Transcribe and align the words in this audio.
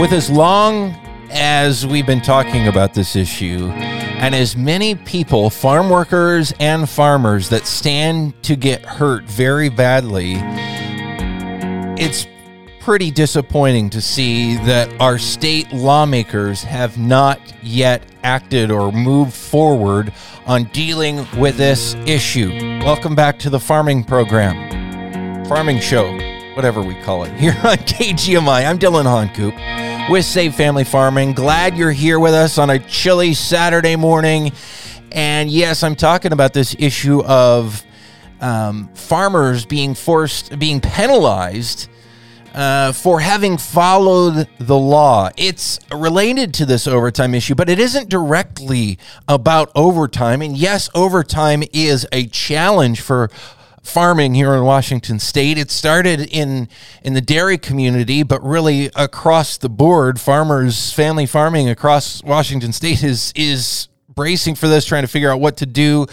With 0.00 0.12
as 0.12 0.30
long 0.30 0.94
as 1.30 1.86
we've 1.86 2.06
been 2.06 2.22
talking 2.22 2.68
about 2.68 2.94
this 2.94 3.16
issue, 3.16 3.68
and 3.68 4.34
as 4.34 4.56
many 4.56 4.94
people, 4.94 5.50
farm 5.50 5.88
workers 5.88 6.52
and 6.58 6.88
farmers, 6.88 7.48
that 7.50 7.66
stand 7.66 8.42
to 8.42 8.56
get 8.56 8.84
hurt 8.84 9.24
very 9.24 9.68
badly, 9.68 10.36
it's 11.98 12.26
pretty 12.80 13.10
disappointing 13.10 13.90
to 13.90 14.00
see 14.00 14.56
that 14.56 14.90
our 15.00 15.18
state 15.18 15.70
lawmakers 15.70 16.62
have 16.62 16.96
not 16.96 17.38
yet 17.62 18.02
acted 18.22 18.70
or 18.70 18.90
moved 18.90 19.34
forward 19.34 20.10
on 20.46 20.64
dealing 20.72 21.26
with 21.38 21.58
this 21.58 21.94
issue. 22.06 22.48
Welcome 22.82 23.14
back 23.14 23.38
to 23.40 23.50
the 23.50 23.60
farming 23.60 24.04
program, 24.04 25.44
farming 25.44 25.80
show, 25.80 26.10
whatever 26.54 26.80
we 26.80 26.94
call 27.02 27.24
it, 27.24 27.32
here 27.38 27.54
on 27.64 27.76
KGMI. 27.76 28.66
I'm 28.66 28.78
Dylan 28.78 29.04
Honcoop 29.04 29.54
with 30.10 30.24
Save 30.24 30.54
Family 30.54 30.84
Farming. 30.84 31.34
Glad 31.34 31.76
you're 31.76 31.92
here 31.92 32.18
with 32.18 32.32
us 32.32 32.56
on 32.56 32.70
a 32.70 32.78
chilly 32.78 33.34
Saturday 33.34 33.94
morning. 33.94 34.52
And 35.12 35.50
yes, 35.50 35.82
I'm 35.82 35.96
talking 35.96 36.32
about 36.32 36.54
this 36.54 36.74
issue 36.78 37.22
of 37.24 37.84
um, 38.40 38.88
farmers 38.94 39.66
being 39.66 39.94
forced, 39.94 40.58
being 40.58 40.80
penalized 40.80 41.90
uh, 42.54 42.92
for 42.92 43.20
having 43.20 43.56
followed 43.58 44.48
the 44.58 44.78
law. 44.78 45.30
It's 45.36 45.78
related 45.92 46.54
to 46.54 46.66
this 46.66 46.86
overtime 46.86 47.34
issue, 47.34 47.54
but 47.54 47.68
it 47.68 47.78
isn't 47.78 48.08
directly 48.08 48.98
about 49.28 49.70
overtime. 49.74 50.42
And 50.42 50.56
yes, 50.56 50.88
overtime 50.94 51.62
is 51.72 52.06
a 52.12 52.26
challenge 52.26 53.00
for 53.00 53.30
farming 53.82 54.34
here 54.34 54.54
in 54.54 54.64
Washington 54.64 55.18
state. 55.18 55.58
It 55.58 55.70
started 55.70 56.20
in 56.20 56.68
in 57.02 57.14
the 57.14 57.20
dairy 57.20 57.58
community, 57.58 58.22
but 58.22 58.42
really 58.42 58.90
across 58.94 59.56
the 59.56 59.68
board, 59.68 60.20
farmers, 60.20 60.92
family 60.92 61.26
farming 61.26 61.68
across 61.68 62.22
Washington 62.22 62.72
state 62.72 63.02
is 63.02 63.32
is 63.34 63.88
bracing 64.08 64.54
for 64.54 64.68
this, 64.68 64.84
trying 64.84 65.02
to 65.02 65.08
figure 65.08 65.30
out 65.30 65.40
what 65.40 65.56
to 65.58 65.66
do. 65.66 66.06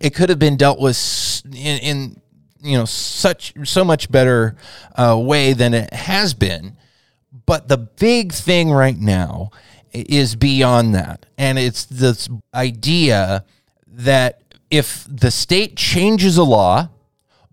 It 0.00 0.14
could 0.14 0.28
have 0.28 0.38
been 0.38 0.56
dealt 0.56 0.80
with 0.80 1.42
in, 1.46 1.78
in 1.78 2.20
you 2.64 2.76
know 2.78 2.86
such 2.86 3.52
so 3.64 3.84
much 3.84 4.10
better 4.10 4.56
uh, 4.96 5.18
way 5.20 5.52
than 5.52 5.74
it 5.74 5.92
has 5.92 6.34
been. 6.34 6.76
But 7.46 7.68
the 7.68 7.76
big 7.76 8.32
thing 8.32 8.70
right 8.70 8.98
now 8.98 9.50
is 9.92 10.34
beyond 10.34 10.94
that, 10.94 11.26
and 11.36 11.58
it's 11.58 11.84
this 11.84 12.28
idea 12.54 13.44
that 13.86 14.40
if 14.70 15.06
the 15.08 15.30
state 15.30 15.76
changes 15.76 16.36
a 16.36 16.42
law 16.42 16.88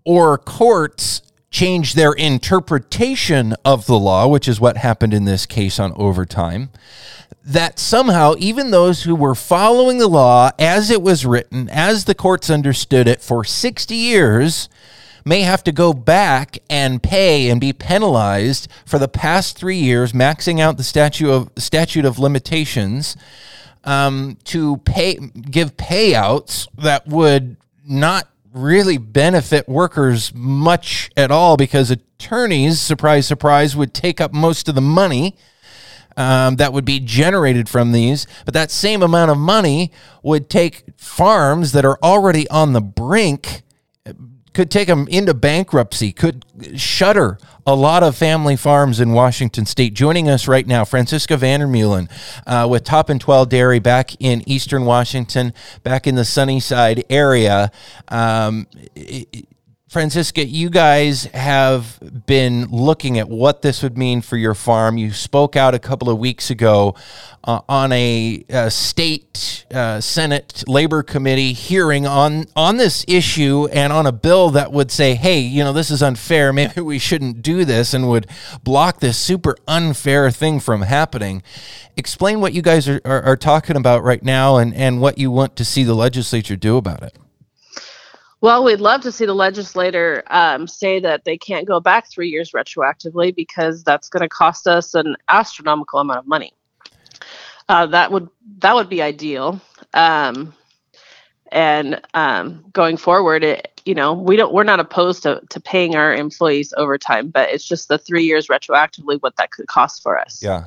or 0.04 0.38
courts 0.38 1.22
change 1.50 1.94
their 1.94 2.12
interpretation 2.12 3.54
of 3.64 3.86
the 3.86 3.98
law, 3.98 4.26
which 4.26 4.48
is 4.48 4.58
what 4.58 4.78
happened 4.78 5.12
in 5.12 5.26
this 5.26 5.44
case 5.44 5.78
on 5.78 5.92
overtime, 5.96 6.70
that 7.44 7.78
somehow 7.78 8.34
even 8.38 8.70
those 8.70 9.02
who 9.02 9.14
were 9.14 9.34
following 9.34 9.98
the 9.98 10.08
law 10.08 10.50
as 10.58 10.90
it 10.90 11.02
was 11.02 11.26
written, 11.26 11.68
as 11.68 12.04
the 12.04 12.14
courts 12.14 12.48
understood 12.48 13.06
it 13.06 13.20
for 13.20 13.44
60 13.44 13.94
years, 13.94 14.68
may 15.24 15.42
have 15.42 15.64
to 15.64 15.72
go 15.72 15.92
back 15.92 16.58
and 16.68 17.02
pay 17.02 17.48
and 17.48 17.60
be 17.60 17.72
penalized 17.72 18.68
for 18.84 18.98
the 18.98 19.08
past 19.08 19.56
three 19.56 19.76
years, 19.76 20.12
maxing 20.12 20.60
out 20.60 20.76
the 20.76 20.84
statute 20.84 21.30
of 21.30 21.50
statute 21.56 22.04
of 22.04 22.18
limitations 22.18 23.16
um, 23.84 24.36
to 24.44 24.78
pay 24.78 25.18
give 25.50 25.76
payouts 25.76 26.68
that 26.78 27.06
would 27.06 27.56
not 27.86 28.28
really 28.52 28.98
benefit 28.98 29.68
workers 29.68 30.32
much 30.34 31.10
at 31.16 31.30
all 31.30 31.56
because 31.56 31.90
attorneys, 31.90 32.80
surprise, 32.80 33.26
surprise, 33.26 33.74
would 33.74 33.94
take 33.94 34.20
up 34.20 34.32
most 34.32 34.68
of 34.68 34.74
the 34.74 34.80
money 34.80 35.36
um, 36.16 36.56
that 36.56 36.72
would 36.72 36.84
be 36.84 37.00
generated 37.00 37.68
from 37.68 37.92
these. 37.92 38.26
But 38.44 38.54
that 38.54 38.70
same 38.70 39.02
amount 39.02 39.30
of 39.30 39.38
money 39.38 39.90
would 40.22 40.50
take 40.50 40.84
farms 40.96 41.72
that 41.72 41.84
are 41.84 41.98
already 42.02 42.48
on 42.48 42.72
the 42.72 42.82
brink 42.82 43.62
could 44.52 44.70
take 44.70 44.88
them 44.88 45.08
into 45.08 45.34
bankruptcy, 45.34 46.12
could 46.12 46.44
shutter 46.76 47.38
a 47.66 47.74
lot 47.74 48.02
of 48.02 48.16
family 48.16 48.56
farms 48.56 49.00
in 49.00 49.12
Washington 49.12 49.66
state. 49.66 49.94
Joining 49.94 50.28
us 50.28 50.48
right 50.48 50.66
now, 50.66 50.84
Franziska 50.84 51.34
Vandermeulen 51.34 52.10
uh, 52.46 52.66
with 52.68 52.84
Top 52.84 53.08
and 53.08 53.20
12 53.20 53.48
Dairy 53.48 53.78
back 53.78 54.14
in 54.20 54.46
eastern 54.48 54.84
Washington, 54.84 55.54
back 55.82 56.06
in 56.06 56.14
the 56.14 56.24
Sunnyside 56.24 57.04
area. 57.08 57.70
Um, 58.08 58.66
it, 59.92 60.02
Franziska, 60.02 60.44
you 60.44 60.70
guys 60.70 61.24
have 61.34 61.98
been 62.26 62.66
looking 62.66 63.18
at 63.18 63.28
what 63.28 63.62
this 63.62 63.82
would 63.82 63.98
mean 63.98 64.22
for 64.22 64.36
your 64.36 64.54
farm. 64.54 64.96
You 64.96 65.12
spoke 65.12 65.56
out 65.56 65.74
a 65.74 65.78
couple 65.78 66.08
of 66.08 66.18
weeks 66.18 66.50
ago 66.50 66.94
uh, 67.44 67.60
on 67.68 67.92
a, 67.92 68.44
a 68.48 68.70
state 68.70 69.66
uh, 69.72 70.00
Senate 70.00 70.64
Labor 70.66 71.02
Committee 71.02 71.52
hearing 71.52 72.06
on 72.06 72.46
on 72.56 72.76
this 72.76 73.04
issue 73.08 73.68
and 73.72 73.92
on 73.92 74.06
a 74.06 74.12
bill 74.12 74.50
that 74.50 74.72
would 74.72 74.90
say, 74.90 75.14
"Hey, 75.14 75.40
you 75.40 75.62
know, 75.62 75.72
this 75.72 75.90
is 75.90 76.02
unfair. 76.02 76.52
Maybe 76.52 76.80
we 76.80 76.98
shouldn't 76.98 77.42
do 77.42 77.64
this," 77.64 77.94
and 77.94 78.08
would 78.08 78.26
block 78.62 79.00
this 79.00 79.18
super 79.18 79.56
unfair 79.68 80.30
thing 80.30 80.60
from 80.60 80.82
happening. 80.82 81.42
Explain 81.96 82.40
what 82.40 82.54
you 82.54 82.62
guys 82.62 82.88
are, 82.88 83.00
are, 83.04 83.22
are 83.22 83.36
talking 83.36 83.76
about 83.76 84.02
right 84.02 84.22
now 84.22 84.56
and, 84.56 84.74
and 84.74 85.00
what 85.00 85.18
you 85.18 85.30
want 85.30 85.56
to 85.56 85.64
see 85.64 85.84
the 85.84 85.94
legislature 85.94 86.56
do 86.56 86.76
about 86.76 87.02
it. 87.02 87.16
Well, 88.42 88.64
we'd 88.64 88.80
love 88.80 89.02
to 89.02 89.12
see 89.12 89.24
the 89.24 89.34
legislator 89.34 90.24
um, 90.26 90.66
say 90.66 90.98
that 90.98 91.24
they 91.24 91.38
can't 91.38 91.64
go 91.64 91.78
back 91.78 92.10
three 92.10 92.28
years 92.28 92.50
retroactively 92.50 93.32
because 93.32 93.84
that's 93.84 94.08
going 94.08 94.22
to 94.22 94.28
cost 94.28 94.66
us 94.66 94.94
an 94.94 95.16
astronomical 95.28 96.00
amount 96.00 96.18
of 96.18 96.26
money. 96.26 96.52
Uh, 97.68 97.86
that 97.86 98.10
would 98.10 98.28
that 98.58 98.74
would 98.74 98.88
be 98.88 99.00
ideal. 99.00 99.60
Um, 99.94 100.52
and 101.52 102.00
um, 102.14 102.64
going 102.72 102.96
forward, 102.96 103.44
it, 103.44 103.80
you 103.84 103.94
know, 103.94 104.12
we 104.12 104.34
don't 104.34 104.52
we're 104.52 104.64
not 104.64 104.80
opposed 104.80 105.22
to, 105.22 105.40
to 105.50 105.60
paying 105.60 105.94
our 105.94 106.12
employees 106.12 106.74
overtime, 106.76 107.28
but 107.28 107.48
it's 107.50 107.64
just 107.64 107.86
the 107.86 107.96
three 107.98 108.24
years 108.24 108.48
retroactively 108.48 109.22
what 109.22 109.36
that 109.36 109.52
could 109.52 109.68
cost 109.68 110.02
for 110.02 110.18
us. 110.18 110.42
Yeah. 110.42 110.64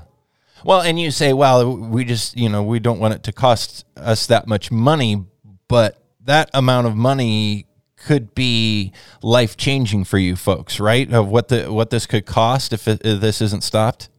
Well, 0.64 0.80
and 0.80 0.98
you 0.98 1.12
say, 1.12 1.34
well, 1.34 1.76
we 1.76 2.06
just 2.06 2.38
you 2.38 2.48
know 2.48 2.64
we 2.64 2.80
don't 2.80 3.00
want 3.00 3.16
it 3.16 3.24
to 3.24 3.34
cost 3.34 3.84
us 3.98 4.28
that 4.28 4.48
much 4.48 4.72
money, 4.72 5.26
but 5.68 6.05
that 6.26 6.50
amount 6.54 6.88
of 6.88 6.96
money 6.96 7.68
could 7.98 8.36
be 8.36 8.92
life 9.22 9.58
changing 9.58 10.04
for 10.04 10.18
you 10.18 10.36
folks, 10.36 10.80
right? 10.80 11.12
Of 11.12 11.30
what 11.30 11.48
the 11.48 11.72
what 11.72 11.90
this 11.90 12.06
could 12.06 12.26
cost 12.26 12.74
if, 12.74 12.88
it, 12.88 13.02
if 13.04 13.22
this 13.22 13.42
isn't 13.42 13.64
stopped. 13.64 14.10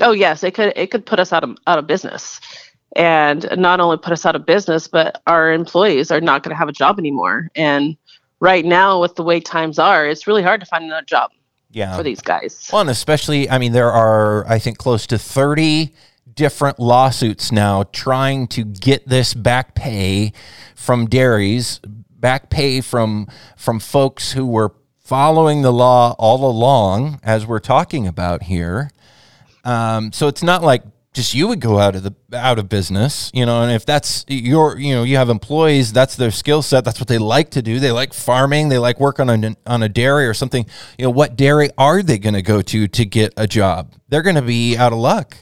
Oh 0.00 0.12
yes, 0.12 0.42
it 0.42 0.54
could 0.54 0.72
it 0.76 0.90
could 0.90 1.04
put 1.04 1.20
us 1.20 1.32
out 1.32 1.44
of 1.44 1.56
out 1.66 1.78
of 1.78 1.86
business, 1.86 2.40
and 2.96 3.46
not 3.56 3.80
only 3.80 3.96
put 3.96 4.12
us 4.12 4.24
out 4.24 4.36
of 4.36 4.46
business, 4.46 4.88
but 4.88 5.20
our 5.26 5.52
employees 5.52 6.10
are 6.10 6.20
not 6.20 6.42
going 6.42 6.50
to 6.50 6.58
have 6.58 6.68
a 6.68 6.72
job 6.72 6.98
anymore. 6.98 7.50
And 7.54 7.96
right 8.40 8.64
now, 8.64 9.00
with 9.00 9.16
the 9.16 9.22
way 9.22 9.40
times 9.40 9.78
are, 9.78 10.06
it's 10.06 10.26
really 10.26 10.42
hard 10.42 10.60
to 10.60 10.66
find 10.66 10.84
another 10.84 11.06
job. 11.06 11.30
Yeah. 11.70 11.96
for 11.96 12.04
these 12.04 12.20
guys. 12.20 12.70
Well, 12.72 12.82
and 12.82 12.90
especially, 12.90 13.50
I 13.50 13.58
mean, 13.58 13.72
there 13.72 13.90
are 13.90 14.46
I 14.46 14.60
think 14.60 14.78
close 14.78 15.08
to 15.08 15.18
thirty 15.18 15.92
different 16.34 16.78
lawsuits 16.78 17.52
now 17.52 17.84
trying 17.92 18.46
to 18.48 18.64
get 18.64 19.08
this 19.08 19.34
back 19.34 19.74
pay 19.74 20.32
from 20.74 21.06
dairies, 21.06 21.80
back 22.10 22.50
pay 22.50 22.80
from 22.80 23.28
from 23.56 23.80
folks 23.80 24.32
who 24.32 24.46
were 24.46 24.72
following 24.98 25.62
the 25.62 25.72
law 25.72 26.14
all 26.18 26.48
along, 26.48 27.20
as 27.22 27.46
we're 27.46 27.58
talking 27.58 28.06
about 28.06 28.44
here. 28.44 28.90
Um, 29.64 30.12
so 30.12 30.28
it's 30.28 30.42
not 30.42 30.62
like 30.62 30.82
just 31.14 31.32
you 31.32 31.46
would 31.46 31.60
go 31.60 31.78
out 31.78 31.94
of 31.94 32.02
the 32.02 32.14
out 32.36 32.58
of 32.58 32.68
business, 32.68 33.30
you 33.32 33.46
know. 33.46 33.62
And 33.62 33.72
if 33.72 33.86
that's 33.86 34.24
your, 34.28 34.78
you 34.78 34.94
know, 34.94 35.04
you 35.04 35.16
have 35.16 35.30
employees, 35.30 35.92
that's 35.92 36.16
their 36.16 36.32
skill 36.32 36.60
set. 36.60 36.84
That's 36.84 36.98
what 36.98 37.08
they 37.08 37.18
like 37.18 37.50
to 37.50 37.62
do. 37.62 37.78
They 37.78 37.92
like 37.92 38.12
farming. 38.12 38.68
They 38.68 38.78
like 38.78 38.98
work 38.98 39.20
on 39.20 39.30
a 39.30 39.56
on 39.66 39.82
a 39.82 39.88
dairy 39.88 40.26
or 40.26 40.34
something. 40.34 40.66
You 40.98 41.04
know, 41.04 41.10
what 41.10 41.36
dairy 41.36 41.70
are 41.78 42.02
they 42.02 42.18
going 42.18 42.34
to 42.34 42.42
go 42.42 42.60
to 42.62 42.88
to 42.88 43.04
get 43.06 43.32
a 43.36 43.46
job? 43.46 43.92
They're 44.08 44.22
going 44.22 44.36
to 44.36 44.42
be 44.42 44.76
out 44.76 44.92
of 44.92 44.98
luck. 44.98 45.38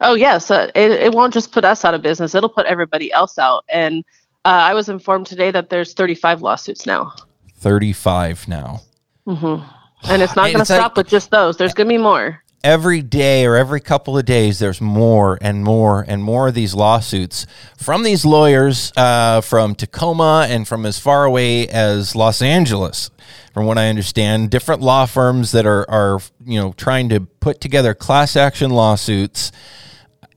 Oh 0.00 0.14
yes, 0.14 0.50
uh, 0.50 0.70
it, 0.74 0.90
it 0.92 1.12
won't 1.12 1.34
just 1.34 1.52
put 1.52 1.64
us 1.64 1.84
out 1.84 1.94
of 1.94 2.02
business; 2.02 2.34
it'll 2.34 2.48
put 2.48 2.66
everybody 2.66 3.12
else 3.12 3.38
out. 3.38 3.64
And 3.68 4.04
uh, 4.44 4.48
I 4.48 4.74
was 4.74 4.88
informed 4.88 5.26
today 5.26 5.50
that 5.50 5.68
there's 5.68 5.92
35 5.92 6.42
lawsuits 6.42 6.86
now. 6.86 7.12
35 7.56 8.48
now. 8.48 8.80
Mm-hmm. 9.26 9.62
And 10.10 10.22
it's 10.22 10.34
not 10.34 10.46
going 10.46 10.60
to 10.60 10.64
stop 10.64 10.92
like, 10.92 10.96
with 10.96 11.08
just 11.08 11.30
those. 11.30 11.58
There's 11.58 11.74
going 11.74 11.88
to 11.88 11.94
be 11.94 11.98
more. 11.98 12.42
Every 12.64 13.02
day 13.02 13.44
or 13.44 13.56
every 13.56 13.80
couple 13.80 14.16
of 14.16 14.24
days, 14.24 14.58
there's 14.58 14.80
more 14.80 15.38
and 15.42 15.62
more 15.62 16.04
and 16.08 16.22
more 16.22 16.48
of 16.48 16.54
these 16.54 16.74
lawsuits 16.74 17.46
from 17.76 18.02
these 18.02 18.24
lawyers 18.24 18.92
uh, 18.96 19.42
from 19.42 19.74
Tacoma 19.74 20.46
and 20.48 20.66
from 20.66 20.86
as 20.86 20.98
far 20.98 21.24
away 21.24 21.68
as 21.68 22.16
Los 22.16 22.40
Angeles 22.40 23.10
from 23.52 23.66
what 23.66 23.78
I 23.78 23.88
understand, 23.88 24.50
different 24.50 24.80
law 24.80 25.06
firms 25.06 25.52
that 25.52 25.66
are 25.66 25.88
are 25.90 26.20
you 26.44 26.60
know 26.60 26.72
trying 26.72 27.08
to 27.10 27.20
put 27.20 27.60
together 27.60 27.94
class 27.94 28.36
action 28.36 28.70
lawsuits 28.70 29.52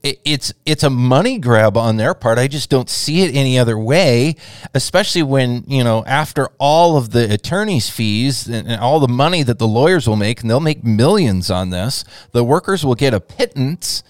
it's 0.04 0.52
it's 0.66 0.82
a 0.82 0.90
money 0.90 1.38
grab 1.38 1.78
on 1.78 1.96
their 1.96 2.12
part. 2.12 2.38
I 2.38 2.46
just 2.46 2.68
don't 2.68 2.90
see 2.90 3.22
it 3.22 3.34
any 3.34 3.58
other 3.58 3.78
way, 3.78 4.36
especially 4.74 5.22
when 5.22 5.64
you 5.66 5.82
know 5.82 6.04
after 6.06 6.48
all 6.58 6.98
of 6.98 7.10
the 7.10 7.32
attorneys' 7.32 7.88
fees 7.88 8.46
and, 8.46 8.68
and 8.68 8.80
all 8.80 9.00
the 9.00 9.08
money 9.08 9.42
that 9.42 9.58
the 9.58 9.66
lawyers 9.66 10.06
will 10.06 10.16
make, 10.16 10.42
and 10.42 10.50
they'll 10.50 10.60
make 10.60 10.84
millions 10.84 11.50
on 11.50 11.70
this. 11.70 12.04
The 12.32 12.44
workers 12.44 12.84
will 12.84 12.94
get 12.94 13.14
a 13.14 13.20
pittance, 13.20 14.02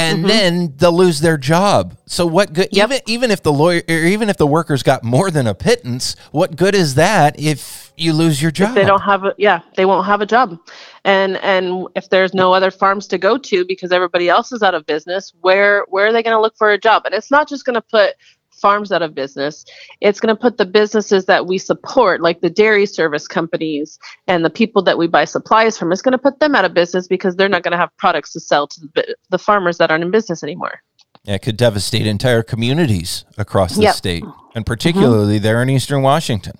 and 0.00 0.18
mm-hmm. 0.18 0.28
then 0.28 0.74
they'll 0.76 0.96
lose 0.96 1.20
their 1.20 1.36
job. 1.36 1.96
So 2.06 2.26
what 2.26 2.52
good? 2.52 2.68
Yep. 2.72 2.90
Even 2.90 3.00
even 3.06 3.30
if 3.30 3.42
the 3.42 3.52
lawyer, 3.52 3.82
or 3.88 3.94
even 3.94 4.28
if 4.28 4.36
the 4.36 4.46
workers 4.46 4.82
got 4.82 5.04
more 5.04 5.30
than 5.30 5.46
a 5.46 5.54
pittance, 5.54 6.16
what 6.32 6.56
good 6.56 6.74
is 6.74 6.94
that 6.94 7.38
if 7.38 7.92
you 7.96 8.12
lose 8.12 8.40
your 8.40 8.50
job? 8.50 8.70
If 8.70 8.74
they 8.76 8.84
don't 8.84 9.02
have 9.02 9.24
a 9.24 9.34
yeah, 9.36 9.60
they 9.76 9.84
won't 9.84 10.06
have 10.06 10.20
a 10.20 10.26
job, 10.26 10.58
and 11.04 11.36
and 11.38 11.86
if 11.94 12.08
there's 12.08 12.34
no 12.34 12.52
other 12.52 12.70
farms 12.70 13.06
to 13.08 13.18
go 13.18 13.36
to 13.36 13.64
because 13.64 13.92
everybody 13.92 14.28
else 14.28 14.52
is 14.52 14.62
out 14.62 14.74
of 14.74 14.86
business, 14.86 15.32
where 15.42 15.84
where 15.88 16.06
are 16.06 16.12
they 16.12 16.22
going 16.22 16.36
to 16.36 16.40
look 16.40 16.56
for 16.56 16.70
a 16.70 16.78
job? 16.78 17.02
And 17.04 17.14
it's 17.14 17.30
not 17.30 17.48
just 17.48 17.64
going 17.64 17.74
to 17.74 17.82
put 17.82 18.14
farms 18.60 18.92
out 18.92 19.02
of 19.02 19.14
business. 19.14 19.64
It's 20.00 20.20
going 20.20 20.34
to 20.34 20.40
put 20.40 20.58
the 20.58 20.66
businesses 20.66 21.26
that 21.26 21.46
we 21.46 21.58
support, 21.58 22.20
like 22.20 22.40
the 22.40 22.50
dairy 22.50 22.86
service 22.86 23.26
companies 23.26 23.98
and 24.26 24.44
the 24.44 24.50
people 24.50 24.82
that 24.82 24.98
we 24.98 25.06
buy 25.06 25.24
supplies 25.24 25.78
from, 25.78 25.92
it's 25.92 26.02
going 26.02 26.12
to 26.12 26.18
put 26.18 26.40
them 26.40 26.54
out 26.54 26.64
of 26.64 26.74
business 26.74 27.06
because 27.06 27.36
they're 27.36 27.48
not 27.48 27.62
going 27.62 27.72
to 27.72 27.78
have 27.78 27.96
products 27.96 28.32
to 28.32 28.40
sell 28.40 28.66
to 28.68 28.80
the, 28.94 29.16
the 29.30 29.38
farmers 29.38 29.78
that 29.78 29.90
aren't 29.90 30.04
in 30.04 30.10
business 30.10 30.42
anymore. 30.42 30.82
Yeah, 31.24 31.34
it 31.34 31.42
could 31.42 31.56
devastate 31.56 32.06
entire 32.06 32.42
communities 32.42 33.24
across 33.36 33.76
the 33.76 33.82
yep. 33.82 33.94
state, 33.94 34.24
and 34.54 34.64
particularly 34.64 35.36
mm-hmm. 35.36 35.42
there 35.42 35.62
in 35.62 35.68
Eastern 35.68 36.00
Washington. 36.02 36.54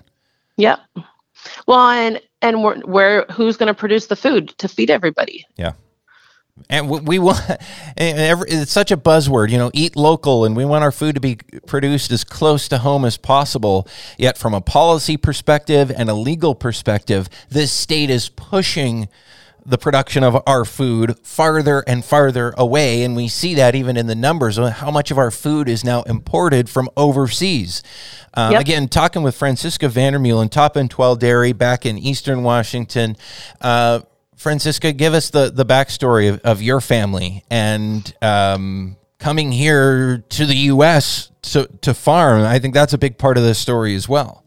Yep. 0.57 0.79
Well, 1.65 1.89
and 1.89 2.21
and 2.43 2.63
where 2.63 3.25
who's 3.31 3.57
going 3.57 3.67
to 3.67 3.73
produce 3.73 4.05
the 4.05 4.15
food 4.15 4.49
to 4.59 4.67
feed 4.67 4.91
everybody? 4.91 5.45
Yeah 5.55 5.73
and 6.69 6.89
we 6.89 7.19
want 7.19 7.41
it's 7.97 8.71
such 8.71 8.91
a 8.91 8.97
buzzword 8.97 9.49
you 9.49 9.57
know 9.57 9.71
eat 9.73 9.95
local 9.95 10.45
and 10.45 10.55
we 10.55 10.65
want 10.65 10.83
our 10.83 10.91
food 10.91 11.15
to 11.15 11.21
be 11.21 11.37
produced 11.65 12.11
as 12.11 12.23
close 12.23 12.67
to 12.67 12.79
home 12.79 13.05
as 13.05 13.17
possible. 13.17 13.87
Yet 14.17 14.37
from 14.37 14.53
a 14.53 14.61
policy 14.61 15.17
perspective 15.17 15.91
and 15.95 16.09
a 16.09 16.13
legal 16.13 16.55
perspective 16.55 17.29
this 17.49 17.71
state 17.71 18.09
is 18.09 18.29
pushing 18.29 19.07
the 19.65 19.77
production 19.77 20.23
of 20.23 20.41
our 20.47 20.65
food 20.65 21.17
farther 21.23 21.83
and 21.85 22.03
farther 22.03 22.53
away. 22.57 23.03
And 23.03 23.15
we 23.15 23.27
see 23.27 23.55
that 23.55 23.75
even 23.75 23.95
in 23.95 24.07
the 24.07 24.15
numbers 24.15 24.57
of 24.57 24.71
how 24.71 24.89
much 24.91 25.11
of 25.11 25.17
our 25.17 25.31
food 25.31 25.69
is 25.69 25.83
now 25.83 26.01
imported 26.03 26.69
from 26.69 26.89
overseas. 26.97 27.83
Um, 28.33 28.53
yep. 28.53 28.61
again 28.61 28.87
talking 28.87 29.23
with 29.23 29.35
francisca 29.35 29.87
vandermeulen 29.87 30.49
top 30.49 30.77
and 30.77 30.89
12 30.89 31.19
dairy 31.19 31.51
back 31.51 31.85
in 31.85 31.97
eastern 31.97 32.43
washington 32.43 33.17
uh, 33.59 33.99
Francisca, 34.41 34.91
give 34.91 35.13
us 35.13 35.29
the, 35.29 35.51
the 35.51 35.63
backstory 35.65 36.27
of, 36.27 36.39
of 36.39 36.63
your 36.63 36.81
family 36.81 37.45
and 37.51 38.11
um, 38.23 38.97
coming 39.19 39.51
here 39.51 40.23
to 40.29 40.47
the 40.47 40.55
U.S. 40.55 41.29
to, 41.43 41.69
to 41.81 41.93
farm. 41.93 42.41
I 42.41 42.57
think 42.57 42.73
that's 42.73 42.93
a 42.93 42.97
big 42.97 43.19
part 43.19 43.37
of 43.37 43.43
the 43.43 43.53
story 43.53 43.93
as 43.93 44.09
well. 44.09 44.43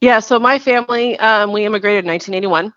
Yeah, 0.00 0.18
so 0.18 0.40
my 0.40 0.58
family, 0.58 1.16
um, 1.20 1.52
we 1.52 1.64
immigrated 1.64 2.04
in 2.04 2.10
1981 2.10 2.74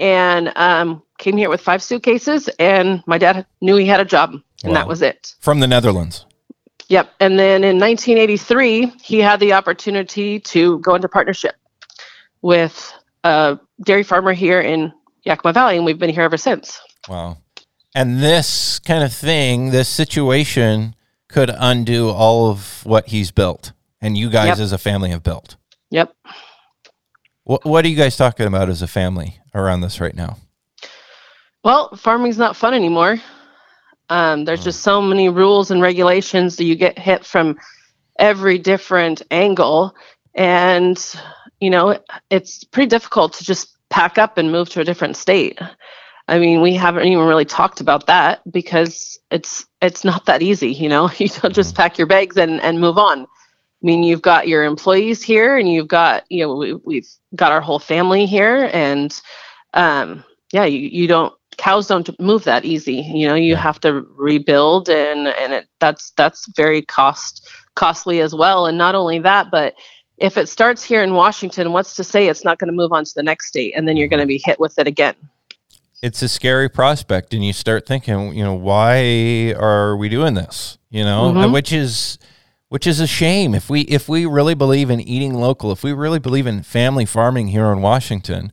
and 0.00 0.52
um, 0.56 1.00
came 1.18 1.36
here 1.36 1.48
with 1.48 1.60
five 1.60 1.80
suitcases, 1.80 2.48
and 2.58 3.04
my 3.06 3.16
dad 3.16 3.46
knew 3.60 3.76
he 3.76 3.86
had 3.86 4.00
a 4.00 4.04
job, 4.04 4.32
and 4.64 4.72
wow. 4.72 4.74
that 4.74 4.88
was 4.88 5.02
it. 5.02 5.36
From 5.38 5.60
the 5.60 5.68
Netherlands. 5.68 6.26
Yep. 6.88 7.08
And 7.20 7.38
then 7.38 7.62
in 7.62 7.78
1983, 7.78 8.94
he 9.00 9.20
had 9.20 9.38
the 9.38 9.52
opportunity 9.52 10.40
to 10.40 10.80
go 10.80 10.96
into 10.96 11.08
partnership 11.08 11.54
with 12.42 12.92
a 13.22 13.60
dairy 13.84 14.02
farmer 14.02 14.32
here 14.32 14.60
in 14.60 14.92
Yakima 15.24 15.52
Valley, 15.52 15.76
and 15.76 15.84
we've 15.84 15.98
been 15.98 16.10
here 16.10 16.22
ever 16.22 16.36
since. 16.36 16.80
Wow. 17.08 17.38
And 17.94 18.22
this 18.22 18.78
kind 18.78 19.02
of 19.02 19.12
thing, 19.12 19.70
this 19.70 19.88
situation 19.88 20.94
could 21.28 21.50
undo 21.56 22.08
all 22.08 22.50
of 22.50 22.84
what 22.84 23.08
he's 23.08 23.30
built 23.30 23.72
and 24.00 24.16
you 24.16 24.30
guys 24.30 24.46
yep. 24.46 24.58
as 24.58 24.72
a 24.72 24.78
family 24.78 25.10
have 25.10 25.22
built. 25.22 25.56
Yep. 25.90 26.14
What, 27.44 27.64
what 27.64 27.84
are 27.84 27.88
you 27.88 27.96
guys 27.96 28.16
talking 28.16 28.46
about 28.46 28.68
as 28.68 28.82
a 28.82 28.86
family 28.86 29.40
around 29.54 29.80
this 29.80 30.00
right 30.00 30.14
now? 30.14 30.38
Well, 31.62 31.94
farming's 31.96 32.38
not 32.38 32.56
fun 32.56 32.74
anymore. 32.74 33.18
Um, 34.08 34.44
there's 34.44 34.64
just 34.64 34.82
so 34.82 35.00
many 35.00 35.28
rules 35.28 35.70
and 35.70 35.82
regulations 35.82 36.56
that 36.56 36.64
you 36.64 36.74
get 36.74 36.98
hit 36.98 37.24
from 37.24 37.58
every 38.18 38.58
different 38.58 39.22
angle. 39.30 39.94
And, 40.34 40.98
you 41.60 41.70
know, 41.70 41.98
it's 42.30 42.64
pretty 42.64 42.88
difficult 42.88 43.34
to 43.34 43.44
just 43.44 43.76
pack 43.90 44.18
up 44.18 44.38
and 44.38 44.50
move 44.50 44.70
to 44.70 44.80
a 44.80 44.84
different 44.84 45.16
state. 45.16 45.58
I 46.28 46.38
mean, 46.38 46.60
we 46.60 46.74
haven't 46.74 47.06
even 47.06 47.26
really 47.26 47.44
talked 47.44 47.80
about 47.80 48.06
that 48.06 48.40
because 48.50 49.18
it's 49.30 49.66
it's 49.82 50.04
not 50.04 50.26
that 50.26 50.42
easy, 50.42 50.72
you 50.72 50.88
know. 50.88 51.10
You 51.18 51.28
don't 51.28 51.54
just 51.54 51.74
pack 51.74 51.98
your 51.98 52.06
bags 52.06 52.36
and 52.36 52.60
and 52.60 52.80
move 52.80 52.98
on. 52.98 53.22
I 53.22 53.86
mean, 53.86 54.02
you've 54.04 54.22
got 54.22 54.46
your 54.46 54.64
employees 54.64 55.22
here, 55.22 55.56
and 55.56 55.70
you've 55.70 55.88
got 55.88 56.24
you 56.30 56.44
know 56.44 56.54
we, 56.54 56.74
we've 56.74 57.08
got 57.34 57.52
our 57.52 57.60
whole 57.60 57.78
family 57.80 58.26
here, 58.26 58.70
and 58.72 59.20
um, 59.74 60.24
yeah, 60.52 60.64
you 60.64 60.78
you 60.80 61.06
don't 61.08 61.34
cows 61.56 61.86
don't 61.86 62.18
move 62.20 62.44
that 62.44 62.64
easy. 62.64 62.96
You 62.96 63.28
know, 63.28 63.34
you 63.34 63.56
have 63.56 63.80
to 63.80 64.06
rebuild, 64.16 64.88
and 64.88 65.28
and 65.28 65.52
it, 65.52 65.68
that's 65.80 66.12
that's 66.16 66.46
very 66.56 66.82
cost 66.82 67.48
costly 67.74 68.20
as 68.20 68.34
well. 68.34 68.66
And 68.66 68.78
not 68.78 68.94
only 68.94 69.18
that, 69.20 69.50
but 69.50 69.74
if 70.20 70.36
it 70.36 70.48
starts 70.48 70.84
here 70.84 71.02
in 71.02 71.14
Washington, 71.14 71.72
what's 71.72 71.96
to 71.96 72.04
say 72.04 72.28
it's 72.28 72.44
not 72.44 72.58
going 72.58 72.68
to 72.68 72.74
move 72.74 72.92
on 72.92 73.04
to 73.04 73.14
the 73.14 73.22
next 73.22 73.46
state 73.46 73.72
and 73.74 73.88
then 73.88 73.96
you're 73.96 74.08
going 74.08 74.20
to 74.20 74.26
be 74.26 74.40
hit 74.44 74.60
with 74.60 74.78
it 74.78 74.86
again? 74.86 75.14
It's 76.02 76.22
a 76.22 76.28
scary 76.28 76.70
prospect, 76.70 77.34
and 77.34 77.44
you 77.44 77.52
start 77.52 77.86
thinking, 77.86 78.32
you 78.32 78.42
know, 78.42 78.54
why 78.54 79.54
are 79.58 79.96
we 79.96 80.08
doing 80.08 80.32
this? 80.32 80.78
You 80.88 81.04
know, 81.04 81.32
mm-hmm. 81.34 81.52
which 81.52 81.72
is 81.72 82.18
which 82.68 82.86
is 82.86 83.00
a 83.00 83.06
shame. 83.06 83.54
If 83.54 83.68
we 83.68 83.82
if 83.82 84.08
we 84.08 84.24
really 84.24 84.54
believe 84.54 84.88
in 84.88 85.00
eating 85.00 85.34
local, 85.34 85.72
if 85.72 85.82
we 85.84 85.92
really 85.92 86.18
believe 86.18 86.46
in 86.46 86.62
family 86.62 87.04
farming 87.04 87.48
here 87.48 87.70
in 87.70 87.82
Washington, 87.82 88.50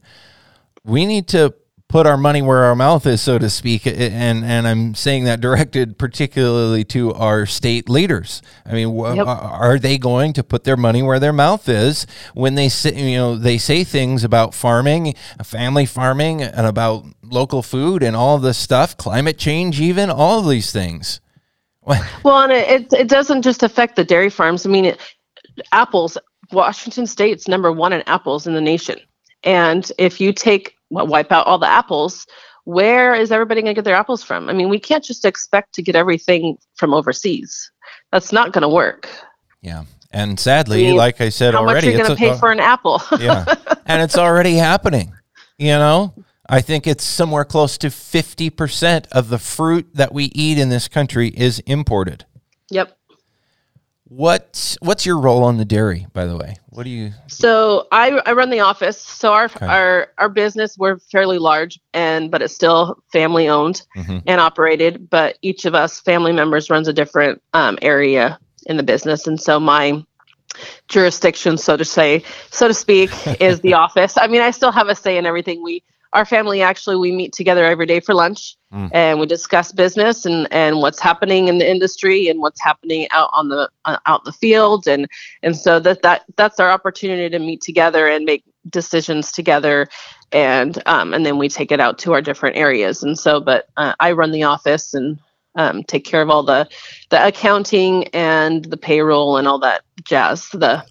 we 0.84 1.06
need 1.06 1.26
to 1.28 1.54
put 1.88 2.06
our 2.06 2.18
money 2.18 2.42
where 2.42 2.64
our 2.64 2.76
mouth 2.76 3.06
is, 3.06 3.22
so 3.22 3.38
to 3.38 3.48
speak. 3.48 3.86
And 3.86 4.44
and 4.44 4.68
I'm 4.68 4.94
saying 4.94 5.24
that 5.24 5.40
directed 5.40 5.98
particularly 5.98 6.84
to 6.84 7.12
our 7.14 7.46
state 7.46 7.88
leaders. 7.88 8.42
I 8.66 8.72
mean, 8.72 8.96
yep. 8.96 9.26
are 9.26 9.78
they 9.78 9.98
going 9.98 10.34
to 10.34 10.44
put 10.44 10.64
their 10.64 10.76
money 10.76 11.02
where 11.02 11.18
their 11.18 11.32
mouth 11.32 11.68
is 11.68 12.06
when 12.34 12.54
they 12.54 12.68
say 12.68 12.94
you 12.94 13.16
know 13.16 13.36
they 13.36 13.58
say 13.58 13.84
things 13.84 14.22
about 14.22 14.54
farming, 14.54 15.14
family 15.42 15.86
farming, 15.86 16.42
and 16.42 16.66
about 16.66 17.04
local 17.22 17.62
food 17.62 18.02
and 18.02 18.14
all 18.14 18.38
this 18.38 18.58
stuff, 18.58 18.96
climate 18.96 19.38
change, 19.38 19.80
even 19.80 20.10
all 20.10 20.40
of 20.40 20.48
these 20.48 20.70
things. 20.70 21.20
well, 22.22 22.42
and 22.42 22.52
it 22.52 22.92
it 22.92 23.08
doesn't 23.08 23.42
just 23.42 23.62
affect 23.62 23.96
the 23.96 24.04
dairy 24.04 24.30
farms. 24.30 24.66
I 24.66 24.68
mean, 24.68 24.84
it, 24.84 25.00
apples. 25.72 26.18
Washington 26.50 27.06
State's 27.06 27.46
number 27.46 27.70
one 27.70 27.92
in 27.92 28.00
apples 28.06 28.46
in 28.46 28.54
the 28.54 28.60
nation. 28.62 28.98
And 29.44 29.92
if 29.98 30.18
you 30.18 30.32
take 30.32 30.77
wipe 30.90 31.32
out 31.32 31.46
all 31.46 31.58
the 31.58 31.68
apples, 31.68 32.26
where 32.64 33.14
is 33.14 33.32
everybody 33.32 33.62
going 33.62 33.74
to 33.74 33.78
get 33.78 33.84
their 33.84 33.96
apples 33.96 34.22
from? 34.22 34.48
I 34.48 34.52
mean, 34.52 34.68
we 34.68 34.78
can't 34.78 35.04
just 35.04 35.24
expect 35.24 35.74
to 35.74 35.82
get 35.82 35.96
everything 35.96 36.58
from 36.76 36.92
overseas. 36.92 37.70
That's 38.12 38.32
not 38.32 38.52
going 38.52 38.62
to 38.62 38.68
work. 38.68 39.08
Yeah. 39.62 39.84
And 40.10 40.38
sadly, 40.38 40.86
I 40.86 40.88
mean, 40.90 40.96
like 40.96 41.20
I 41.20 41.28
said 41.28 41.54
how 41.54 41.60
already, 41.60 41.88
much 41.88 41.96
you're 41.96 42.04
going 42.04 42.16
to 42.16 42.16
pay 42.16 42.38
for 42.38 42.50
an 42.50 42.60
apple? 42.60 43.02
yeah, 43.20 43.44
and 43.86 44.00
it's 44.00 44.16
already 44.16 44.56
happening. 44.56 45.12
You 45.58 45.72
know, 45.72 46.14
I 46.48 46.62
think 46.62 46.86
it's 46.86 47.04
somewhere 47.04 47.44
close 47.44 47.76
to 47.78 47.90
fifty 47.90 48.48
percent 48.48 49.06
of 49.12 49.28
the 49.28 49.38
fruit 49.38 49.86
that 49.94 50.12
we 50.14 50.24
eat 50.34 50.58
in 50.58 50.70
this 50.70 50.88
country 50.88 51.28
is 51.28 51.58
imported. 51.60 52.24
Yep. 52.70 52.97
What 54.08 54.76
what's 54.80 55.04
your 55.04 55.18
role 55.18 55.44
on 55.44 55.58
the 55.58 55.66
dairy, 55.66 56.06
by 56.14 56.24
the 56.24 56.36
way? 56.36 56.56
What 56.70 56.84
do 56.84 56.90
you? 56.90 57.12
So 57.26 57.88
I, 57.92 58.10
I 58.24 58.32
run 58.32 58.48
the 58.48 58.60
office. 58.60 58.98
So 58.98 59.34
our 59.34 59.44
okay. 59.44 59.66
our 59.66 60.12
our 60.16 60.28
business 60.30 60.78
we're 60.78 60.98
fairly 60.98 61.38
large, 61.38 61.78
and 61.92 62.30
but 62.30 62.40
it's 62.40 62.54
still 62.54 63.02
family 63.12 63.48
owned 63.48 63.82
mm-hmm. 63.94 64.18
and 64.26 64.40
operated. 64.40 65.10
But 65.10 65.38
each 65.42 65.66
of 65.66 65.74
us 65.74 66.00
family 66.00 66.32
members 66.32 66.70
runs 66.70 66.88
a 66.88 66.92
different 66.92 67.42
um, 67.52 67.78
area 67.82 68.38
in 68.64 68.78
the 68.78 68.82
business, 68.82 69.26
and 69.26 69.38
so 69.38 69.60
my 69.60 70.02
jurisdiction, 70.88 71.58
so 71.58 71.76
to 71.76 71.84
say, 71.84 72.24
so 72.50 72.66
to 72.66 72.74
speak, 72.74 73.10
is 73.40 73.60
the 73.60 73.74
office. 73.74 74.16
I 74.16 74.26
mean, 74.26 74.40
I 74.40 74.52
still 74.52 74.72
have 74.72 74.88
a 74.88 74.94
say 74.94 75.18
in 75.18 75.26
everything 75.26 75.62
we 75.62 75.82
our 76.12 76.24
family 76.24 76.62
actually 76.62 76.96
we 76.96 77.12
meet 77.12 77.32
together 77.32 77.64
every 77.64 77.86
day 77.86 78.00
for 78.00 78.14
lunch 78.14 78.56
mm. 78.72 78.88
and 78.92 79.20
we 79.20 79.26
discuss 79.26 79.72
business 79.72 80.24
and 80.24 80.48
and 80.50 80.78
what's 80.78 81.00
happening 81.00 81.48
in 81.48 81.58
the 81.58 81.70
industry 81.70 82.28
and 82.28 82.40
what's 82.40 82.60
happening 82.60 83.06
out 83.10 83.30
on 83.32 83.48
the 83.48 83.68
uh, 83.84 83.98
out 84.06 84.24
the 84.24 84.32
field. 84.32 84.86
And 84.86 85.06
and 85.42 85.56
so 85.56 85.78
that 85.80 86.02
that 86.02 86.24
that's 86.36 86.60
our 86.60 86.70
opportunity 86.70 87.28
to 87.30 87.38
meet 87.38 87.60
together 87.60 88.06
and 88.06 88.24
make 88.24 88.44
decisions 88.70 89.32
together. 89.32 89.86
And 90.32 90.82
um, 90.86 91.12
and 91.12 91.26
then 91.26 91.38
we 91.38 91.48
take 91.48 91.72
it 91.72 91.80
out 91.80 91.98
to 92.00 92.12
our 92.12 92.22
different 92.22 92.56
areas. 92.56 93.02
And 93.02 93.18
so 93.18 93.40
but 93.40 93.68
uh, 93.76 93.94
I 94.00 94.12
run 94.12 94.32
the 94.32 94.44
office 94.44 94.94
and 94.94 95.18
um, 95.56 95.82
take 95.82 96.04
care 96.04 96.22
of 96.22 96.30
all 96.30 96.42
the 96.42 96.68
the 97.10 97.26
accounting 97.26 98.08
and 98.08 98.64
the 98.64 98.76
payroll 98.76 99.36
and 99.36 99.46
all 99.46 99.58
that 99.58 99.82
jazz 100.04 100.48
the 100.50 100.84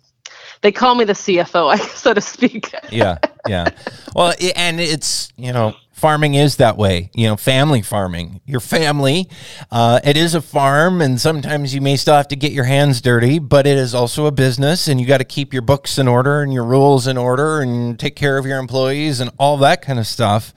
they 0.61 0.71
call 0.71 0.95
me 0.95 1.05
the 1.05 1.13
CFO, 1.13 1.77
so 1.95 2.13
to 2.13 2.21
speak. 2.21 2.73
yeah, 2.91 3.17
yeah. 3.47 3.69
Well, 4.15 4.33
and 4.55 4.79
it's 4.79 5.31
you 5.37 5.53
know 5.53 5.75
farming 5.97 6.35
is 6.35 6.57
that 6.57 6.77
way 6.77 7.09
you 7.15 7.25
know 7.25 7.35
family 7.35 7.81
farming 7.81 8.39
your 8.45 8.59
family 8.59 9.27
uh, 9.71 9.99
it 10.03 10.15
is 10.15 10.35
a 10.35 10.41
farm 10.41 11.01
and 11.01 11.19
sometimes 11.19 11.73
you 11.73 11.81
may 11.81 11.97
still 11.97 12.13
have 12.13 12.27
to 12.27 12.35
get 12.35 12.51
your 12.51 12.65
hands 12.65 13.01
dirty 13.01 13.39
but 13.39 13.65
it 13.65 13.75
is 13.77 13.95
also 13.95 14.27
a 14.27 14.31
business 14.31 14.87
and 14.87 15.01
you 15.01 15.07
got 15.07 15.17
to 15.17 15.25
keep 15.25 15.51
your 15.51 15.61
books 15.63 15.97
in 15.97 16.07
order 16.07 16.43
and 16.43 16.53
your 16.53 16.63
rules 16.63 17.07
in 17.07 17.17
order 17.17 17.61
and 17.61 17.99
take 17.99 18.15
care 18.15 18.37
of 18.37 18.45
your 18.45 18.59
employees 18.59 19.19
and 19.19 19.31
all 19.39 19.57
that 19.57 19.81
kind 19.81 19.97
of 19.97 20.05
stuff 20.05 20.53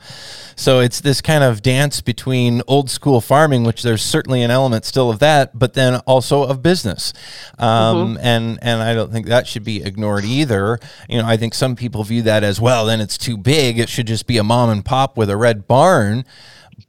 so 0.60 0.80
it's 0.80 1.00
this 1.00 1.22
kind 1.22 1.42
of 1.42 1.62
dance 1.62 2.02
between 2.02 2.60
old 2.66 2.90
school 2.90 3.22
farming, 3.22 3.64
which 3.64 3.82
there's 3.82 4.02
certainly 4.02 4.42
an 4.42 4.50
element 4.50 4.84
still 4.84 5.08
of 5.08 5.18
that, 5.20 5.58
but 5.58 5.72
then 5.72 5.96
also 6.00 6.42
of 6.42 6.62
business. 6.62 7.14
Um, 7.58 8.16
mm-hmm. 8.16 8.16
And 8.20 8.58
and 8.60 8.82
I 8.82 8.92
don't 8.92 9.10
think 9.10 9.26
that 9.28 9.46
should 9.46 9.64
be 9.64 9.82
ignored 9.82 10.26
either. 10.26 10.78
You 11.08 11.22
know, 11.22 11.26
I 11.26 11.38
think 11.38 11.54
some 11.54 11.76
people 11.76 12.04
view 12.04 12.20
that 12.22 12.44
as 12.44 12.60
well. 12.60 12.84
Then 12.84 13.00
it's 13.00 13.16
too 13.16 13.38
big. 13.38 13.78
It 13.78 13.88
should 13.88 14.06
just 14.06 14.26
be 14.26 14.36
a 14.36 14.44
mom 14.44 14.68
and 14.68 14.84
pop 14.84 15.16
with 15.16 15.29
a 15.30 15.36
red 15.36 15.66
barn. 15.66 16.24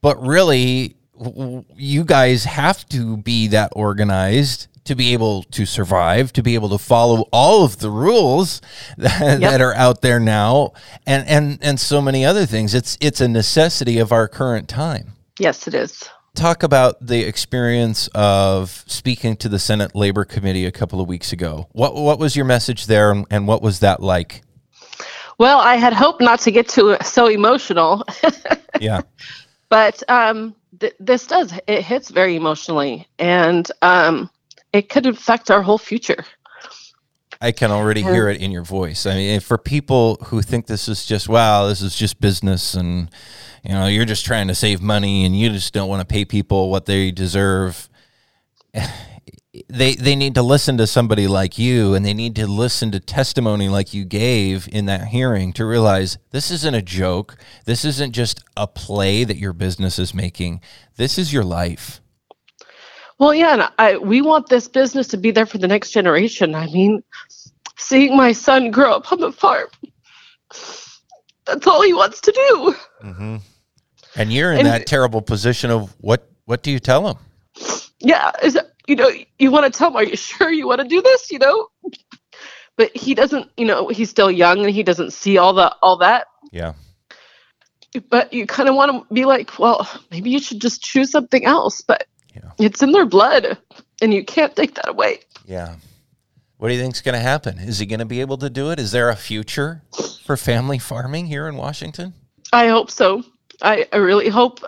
But 0.02 0.22
really, 0.22 0.96
you 1.76 2.04
guys 2.04 2.46
have 2.46 2.88
to 2.90 3.18
be 3.18 3.48
that 3.48 3.72
organized 3.76 4.68
to 4.86 4.96
be 4.96 5.14
able 5.14 5.44
to 5.44 5.66
survive, 5.66 6.34
to 6.34 6.42
be 6.42 6.56
able 6.56 6.70
to 6.70 6.78
follow 6.78 7.28
all 7.32 7.64
of 7.64 7.80
the 7.80 7.90
rules 7.90 8.62
that, 8.98 9.40
yep. 9.40 9.52
that, 9.52 9.62
are 9.62 9.76
out 9.76 10.02
there 10.02 10.20
now, 10.20 10.74
and 11.06 11.28
and 11.28 11.60
and 11.62 11.80
so 11.80 12.02
many 12.02 12.26
other 12.26 12.46
things. 12.46 12.74
It's 12.74 12.98
it's 13.00 13.22
a 13.22 13.28
necessity 13.28 14.00
of 14.00 14.12
our 14.12 14.28
current 14.28 14.68
time. 14.68 15.14
Yes, 15.40 15.68
it 15.68 15.74
is. 15.74 16.10
Talk 16.34 16.64
about 16.64 17.06
the 17.06 17.24
experience 17.24 18.08
of 18.16 18.84
speaking 18.88 19.36
to 19.38 19.50
the 19.50 19.60
Senate 19.60 19.94
Labor 19.96 20.24
Committee 20.24 20.66
a 20.66 20.72
couple 20.72 21.02
of 21.02 21.08
weeks 21.08 21.34
ago. 21.34 21.68
What 21.74 21.96
what 21.96 22.20
was 22.20 22.36
your 22.36 22.46
message 22.46 22.86
there, 22.86 23.12
and, 23.12 23.26
and 23.30 23.48
what 23.48 23.62
was 23.62 23.80
that 23.80 24.02
like? 24.02 24.42
Well, 25.42 25.58
I 25.58 25.78
had 25.78 25.92
hoped 25.92 26.22
not 26.22 26.40
to 26.42 26.52
get 26.52 26.70
to 26.70 27.04
so 27.04 27.26
emotional. 27.26 28.06
yeah. 28.80 29.02
But 29.70 30.04
um, 30.08 30.54
th- 30.80 30.94
this 31.00 31.26
does 31.26 31.52
it 31.66 31.82
hits 31.82 32.12
very 32.12 32.36
emotionally, 32.36 33.08
and 33.18 33.68
um, 33.82 34.30
it 34.72 34.90
could 34.90 35.08
affect 35.08 35.50
our 35.50 35.64
whole 35.64 35.80
future. 35.80 36.24
I 37.42 37.52
can 37.54 37.72
already 37.72 38.04
hear 38.04 38.30
it 38.30 38.40
in 38.40 38.52
your 38.52 38.62
voice. 38.62 39.08
I 39.08 39.16
mean, 39.16 39.40
for 39.40 39.58
people 39.58 40.18
who 40.26 40.44
think 40.44 40.68
this 40.68 40.88
is 40.88 41.08
just 41.08 41.28
wow, 41.28 41.66
this 41.66 41.82
is 41.82 41.96
just 41.96 42.22
business, 42.22 42.76
and 42.76 43.10
you 43.64 43.72
know, 43.72 43.88
you're 43.88 44.06
just 44.06 44.24
trying 44.24 44.48
to 44.48 44.54
save 44.54 44.80
money, 44.80 45.26
and 45.26 45.36
you 45.36 45.50
just 45.50 45.74
don't 45.74 45.90
want 45.90 46.08
to 46.08 46.14
pay 46.14 46.24
people 46.24 46.70
what 46.70 46.86
they 46.86 47.10
deserve. 47.10 47.90
They 49.68 49.96
they 49.96 50.16
need 50.16 50.36
to 50.36 50.42
listen 50.42 50.78
to 50.78 50.88
somebody 50.88 51.28
like 51.28 51.58
you, 51.58 51.94
and 51.94 52.06
they 52.06 52.14
need 52.14 52.36
to 52.38 52.48
listen 52.48 52.92
to 52.92 53.00
testimony 53.00 53.68
like 53.68 53.94
you 53.94 54.06
gave 54.06 54.68
in 54.72 54.86
that 54.86 55.08
hearing 55.08 55.52
to 55.54 55.66
realize 55.66 56.18
this 56.32 56.52
isn't 56.52 56.74
a 56.74 56.82
joke. 56.82 57.38
This 57.66 57.84
isn't 57.84 58.14
just 58.14 58.44
a 58.56 58.68
play 58.68 59.24
that 59.26 59.38
your 59.38 59.54
business 59.54 60.00
is 60.00 60.14
making. 60.14 60.62
This 60.96 61.18
is 61.18 61.34
your 61.34 61.44
life. 61.44 62.00
Well, 63.20 63.34
yeah, 63.34 63.54
and 63.54 63.70
I, 63.78 63.98
we 63.98 64.22
want 64.22 64.50
this 64.50 64.68
business 64.68 65.08
to 65.10 65.18
be 65.18 65.32
there 65.32 65.46
for 65.46 65.58
the 65.58 65.68
next 65.68 65.92
generation. 65.92 66.56
I 66.56 66.66
mean, 66.68 67.04
seeing 67.78 68.18
my 68.18 68.32
son 68.32 68.72
grow 68.72 68.94
up 68.94 69.12
on 69.12 69.20
the 69.20 69.32
farm, 69.32 69.68
that's 71.46 71.68
all 71.68 71.82
he 71.84 71.94
wants 71.94 72.22
to 72.22 72.32
do. 72.32 72.76
Mm-hmm. 73.04 73.38
And 74.16 74.34
you're 74.34 74.54
in 74.54 74.60
and, 74.60 74.68
that 74.68 74.88
terrible 74.88 75.22
position 75.22 75.70
of 75.72 75.96
what? 76.00 76.28
What 76.46 76.64
do 76.64 76.72
you 76.72 76.80
tell 76.80 77.08
him? 77.08 77.18
Yeah, 78.00 78.32
is 78.42 78.58
you 78.88 78.96
know, 78.96 79.10
you 79.40 79.52
want 79.52 79.72
to 79.72 79.78
tell 79.78 79.90
him, 79.90 79.96
are 79.96 80.04
you 80.04 80.16
sure 80.16 80.52
you 80.52 80.68
want 80.68 80.82
to 80.82 80.88
do 80.88 81.02
this? 81.02 81.32
You 81.32 81.40
know, 81.40 81.68
but 82.78 82.96
he 82.96 83.14
doesn't. 83.14 83.50
You 83.58 83.66
know, 83.66 83.88
he's 83.88 84.10
still 84.10 84.32
young 84.32 84.60
and 84.60 84.70
he 84.70 84.84
doesn't 84.84 85.14
see 85.14 85.38
all 85.38 85.54
the 85.54 85.76
all 85.82 85.98
that. 85.98 86.28
Yeah. 86.52 86.74
But 88.10 88.32
you 88.32 88.48
kind 88.48 88.70
of 88.70 88.76
want 88.76 89.08
to 89.08 89.14
be 89.14 89.26
like, 89.26 89.60
well, 89.60 89.88
maybe 90.12 90.30
you 90.30 90.40
should 90.40 90.62
just 90.62 90.82
choose 90.82 91.12
something 91.12 91.46
else. 91.46 91.82
But 91.82 92.08
yeah. 92.34 92.52
It's 92.58 92.82
in 92.82 92.92
their 92.92 93.06
blood, 93.06 93.58
and 94.02 94.14
you 94.14 94.24
can't 94.24 94.56
take 94.56 94.76
that 94.76 94.90
away. 94.90 95.20
Yeah. 95.46 95.76
What 96.58 96.70
do 96.70 96.76
you 96.76 96.80
think's 96.80 97.02
going 97.02 97.16
to 97.16 97.22
happen? 97.22 97.58
Is 97.58 97.80
he 97.80 97.86
going 97.86 98.00
to 98.00 98.06
be 98.06 98.22
able 98.22 98.38
to 98.38 98.50
do 98.50 98.72
it? 98.72 98.80
Is 98.80 98.92
there 98.92 99.10
a 99.10 99.16
future 99.16 99.82
for 100.24 100.38
family 100.38 100.78
farming 100.78 101.26
here 101.26 101.48
in 101.48 101.58
Washington? 101.58 102.14
I 102.54 102.68
hope 102.68 102.92
so. 102.92 103.24
I, 103.62 103.88
I 103.92 103.98
really 103.98 104.30
hope 104.30 104.60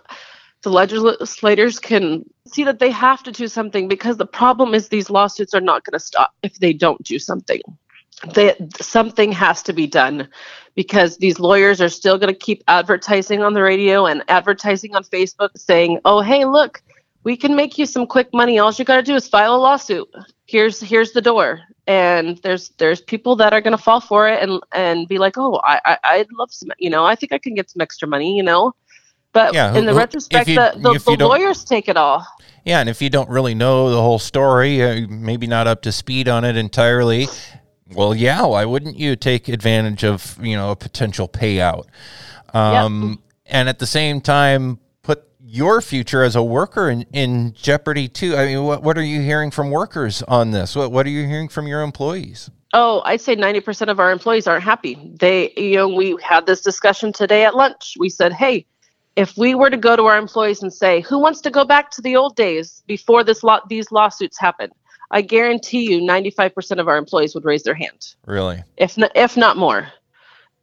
the 0.63 0.70
legislators 0.70 1.79
can 1.79 2.25
see 2.48 2.63
that 2.63 2.79
they 2.79 2.89
have 2.89 3.22
to 3.24 3.32
do 3.32 3.48
something 3.48 3.88
because 3.88 4.17
the 4.17 4.25
problem 4.25 4.74
is 4.74 4.88
these 4.88 5.10
lawsuits 5.10 5.53
are 5.53 5.62
not 5.62 5.84
going 5.84 5.93
to 5.93 6.00
stop 6.00 6.34
if 6.41 6.55
they 6.55 6.74
don't 6.74 7.03
do 7.03 7.20
something. 7.20 7.62
They, 8.34 8.55
something 8.79 9.34
has 9.34 9.62
to 9.63 9.74
be 9.74 9.86
done 9.86 10.29
because 10.75 11.17
these 11.17 11.39
lawyers 11.39 11.82
are 11.82 11.89
still 11.89 12.17
going 12.17 12.34
to 12.34 12.39
keep 12.39 12.63
advertising 12.67 13.43
on 13.43 13.53
the 13.53 13.62
radio 13.62 14.05
and 14.05 14.24
advertising 14.29 14.96
on 14.96 15.03
Facebook 15.03 15.50
saying, 15.58 16.00
"Oh, 16.05 16.22
hey, 16.22 16.46
look, 16.46 16.82
we 17.24 17.38
can 17.38 17.55
make 17.55 17.77
you 17.77 17.86
some 17.86 18.05
quick 18.05 18.34
money. 18.34 18.60
All 18.60 18.72
you 18.72 18.86
got 18.86 18.98
to 18.98 19.03
do 19.03 19.15
is 19.15 19.27
file 19.27 19.55
a 19.55 19.58
lawsuit. 19.58 20.08
Here's 20.46 20.79
here's 20.79 21.12
the 21.13 21.22
door. 21.22 21.62
And 21.88 22.38
there's 22.39 22.70
there's 22.77 23.01
people 23.01 23.36
that 23.38 23.53
are 23.53 23.62
going 23.62 23.75
to 23.75 23.84
fall 23.84 24.00
for 24.00 24.27
it 24.27 24.41
and 24.41 24.62
and 24.72 25.08
be 25.08 25.17
like, 25.17 25.38
oh, 25.38 25.60
I, 25.63 25.79
I 25.86 25.98
I'd 26.03 26.32
love 26.34 26.51
some, 26.51 26.70
you 26.77 26.89
know, 26.89 27.05
I 27.05 27.15
think 27.15 27.32
I 27.32 27.38
can 27.38 27.55
get 27.55 27.70
some 27.70 27.82
extra 27.82 28.08
money, 28.08 28.36
you 28.36 28.43
know. 28.43 28.74
But 29.33 29.53
yeah, 29.53 29.75
in 29.75 29.85
the 29.85 29.93
who, 29.93 29.97
retrospect, 29.97 30.47
you, 30.47 30.55
the, 30.55 30.73
the, 30.75 31.15
the 31.17 31.27
lawyers 31.27 31.63
take 31.63 31.89
it 31.89 31.97
all. 31.97 32.25
Yeah, 32.65 32.79
and 32.79 32.87
if 32.87 33.01
you 33.01 33.09
don't 33.09 33.29
really 33.29 33.55
know 33.55 33.89
the 33.89 34.01
whole 34.01 34.19
story, 34.19 34.81
uh, 34.81 35.07
maybe 35.09 35.47
not 35.47 35.67
up 35.67 35.81
to 35.81 35.91
speed 35.91 36.29
on 36.29 36.45
it 36.45 36.55
entirely, 36.55 37.27
well, 37.91 38.15
yeah, 38.15 38.45
why 38.45 38.63
wouldn't 38.63 38.97
you 38.97 39.15
take 39.15 39.49
advantage 39.49 40.03
of 40.03 40.37
you 40.41 40.55
know 40.55 40.71
a 40.71 40.75
potential 40.75 41.27
payout? 41.27 41.85
Um, 42.53 43.09
yep. 43.09 43.19
And 43.47 43.69
at 43.69 43.79
the 43.79 43.85
same 43.85 44.21
time, 44.21 44.79
put 45.01 45.27
your 45.43 45.81
future 45.81 46.23
as 46.23 46.35
a 46.35 46.43
worker 46.43 46.89
in, 46.89 47.01
in 47.11 47.53
jeopardy 47.53 48.07
too. 48.07 48.35
I 48.35 48.45
mean, 48.45 48.63
what, 48.63 48.83
what 48.83 48.97
are 48.97 49.03
you 49.03 49.21
hearing 49.21 49.51
from 49.51 49.69
workers 49.71 50.21
on 50.23 50.51
this? 50.51 50.75
What, 50.75 50.91
what 50.91 51.05
are 51.05 51.09
you 51.09 51.27
hearing 51.27 51.49
from 51.49 51.67
your 51.67 51.81
employees? 51.81 52.49
Oh, 52.73 53.03
I'd 53.05 53.21
say 53.21 53.35
90% 53.35 53.89
of 53.89 53.99
our 53.99 54.11
employees 54.11 54.47
aren't 54.47 54.63
happy. 54.63 54.97
They, 55.19 55.53
you 55.55 55.75
know, 55.75 55.87
we 55.87 56.17
had 56.23 56.47
this 56.47 56.61
discussion 56.61 57.13
today 57.13 57.45
at 57.45 57.55
lunch. 57.55 57.95
We 57.99 58.09
said, 58.09 58.33
hey, 58.33 58.65
if 59.15 59.38
we 59.38 59.55
were 59.55 59.70
to 59.70 59.77
go 59.77 59.96
to 59.96 60.03
our 60.05 60.17
employees 60.17 60.63
and 60.63 60.74
say, 60.74 61.01
who 61.01 61.20
wants 61.20 61.41
to 61.41 61.51
go 61.51 61.63
back 61.63 61.91
to 61.91 62.01
the 62.01 62.15
old 62.15 62.36
days 62.36 62.84
before 62.88 63.24
this 63.24 63.43
lot 63.43 63.70
these 63.70 63.91
lawsuits 63.91 64.39
happened? 64.39 64.74
I 65.12 65.22
guarantee 65.22 65.91
you 65.91 66.01
95% 66.01 66.79
of 66.79 66.88
our 66.88 66.98
employees 66.98 67.36
would 67.36 67.46
raise 67.46 67.63
their 67.63 67.75
hand. 67.75 68.15
Really? 68.25 68.63
If 68.77 68.98
not, 68.98 69.12
if 69.15 69.38
not 69.38 69.58
more. 69.58 69.88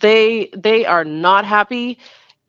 They 0.00 0.50
they 0.56 0.86
are 0.86 1.04
not 1.04 1.44
happy 1.44 1.98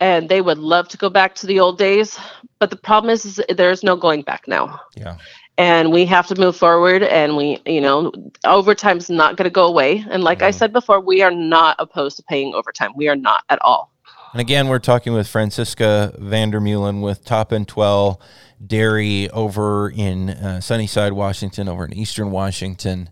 and 0.02 0.28
they 0.28 0.42
would 0.42 0.58
love 0.58 0.88
to 0.90 0.98
go 0.98 1.10
back 1.10 1.36
to 1.36 1.48
the 1.48 1.60
old 1.60 1.78
days 1.78 2.20
but 2.60 2.70
the 2.70 2.76
problem 2.76 3.12
is, 3.12 3.26
is 3.26 3.42
there's 3.56 3.84
no 3.84 3.96
going 3.96 4.24
back 4.24 4.48
now 4.48 4.80
yeah 4.96 5.18
and 5.58 5.92
we 5.92 6.06
have 6.06 6.28
to 6.28 6.36
move 6.36 6.56
forward 6.56 7.04
and 7.04 7.38
we 7.38 7.60
you 7.66 7.80
know 7.80 8.12
overtime 8.46 8.98
is 8.98 9.10
not 9.10 9.38
going 9.38 9.46
to 9.46 9.54
go 9.54 9.68
away 9.68 10.04
and 10.10 10.24
like 10.24 10.40
mm-hmm. 10.40 10.48
i 10.48 10.52
said 10.52 10.74
before 10.74 11.00
we 11.00 11.22
are 11.22 11.32
not 11.32 11.76
opposed 11.80 12.18
to 12.18 12.24
paying 12.24 12.54
overtime 12.54 12.92
we 12.96 13.08
are 13.08 13.16
not 13.16 13.44
at 13.50 13.62
all 13.62 13.91
and 14.32 14.42
again 14.42 14.68
we're 14.68 14.80
talking 14.80 15.14
with 15.14 15.28
francisca 15.28 16.14
vandermeulen 16.20 17.02
with 17.02 17.24
top 17.26 17.52
and 17.52 17.68
12 17.68 18.18
dairy 18.66 19.30
over 19.32 19.90
in 19.90 20.30
uh, 20.30 20.60
sunnyside 20.62 21.14
washington 21.14 21.68
over 21.68 21.86
in 21.86 21.94
eastern 21.94 22.32
washington. 22.32 23.10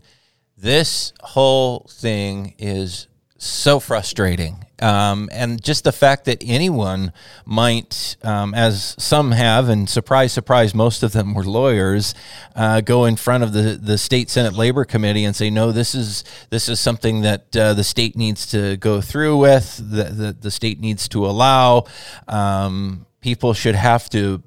This 0.58 1.14
whole 1.22 1.88
thing 1.90 2.54
is 2.58 3.08
so 3.40 3.80
frustrating. 3.80 4.66
Um, 4.82 5.30
and 5.32 5.62
just 5.62 5.84
the 5.84 5.92
fact 5.92 6.26
that 6.26 6.42
anyone 6.46 7.12
might, 7.46 8.16
um, 8.24 8.54
as 8.54 8.96
some 8.98 9.32
have, 9.32 9.68
and 9.68 9.90
surprise, 9.90 10.32
surprise, 10.32 10.74
most 10.74 11.04
of 11.04 11.12
them 11.12 11.34
were 11.34 11.44
lawyers, 11.44 12.14
uh, 12.56 12.82
go 12.82 13.06
in 13.06 13.16
front 13.16 13.44
of 13.44 13.52
the, 13.52 13.80
the 13.82 13.98
state 13.98 14.30
Senate 14.30 14.54
Labor 14.54 14.86
Committee 14.86 15.26
and 15.26 15.36
say, 15.36 15.50
no, 15.50 15.72
this 15.72 15.96
is 15.96 16.24
this 16.50 16.70
is 16.70 16.80
something 16.80 17.22
that 17.22 17.56
uh, 17.58 17.74
the 17.74 17.84
state 17.84 18.16
needs 18.16 18.46
to 18.52 18.78
go 18.78 19.02
through 19.02 19.38
with, 19.38 19.78
that 19.92 20.18
the, 20.18 20.32
the 20.40 20.52
state 20.52 20.80
needs 20.80 21.10
to 21.10 21.26
allow. 21.26 21.86
Um, 22.28 23.06
people 23.22 23.54
should 23.54 23.76
have 23.76 24.10
to 24.10 24.42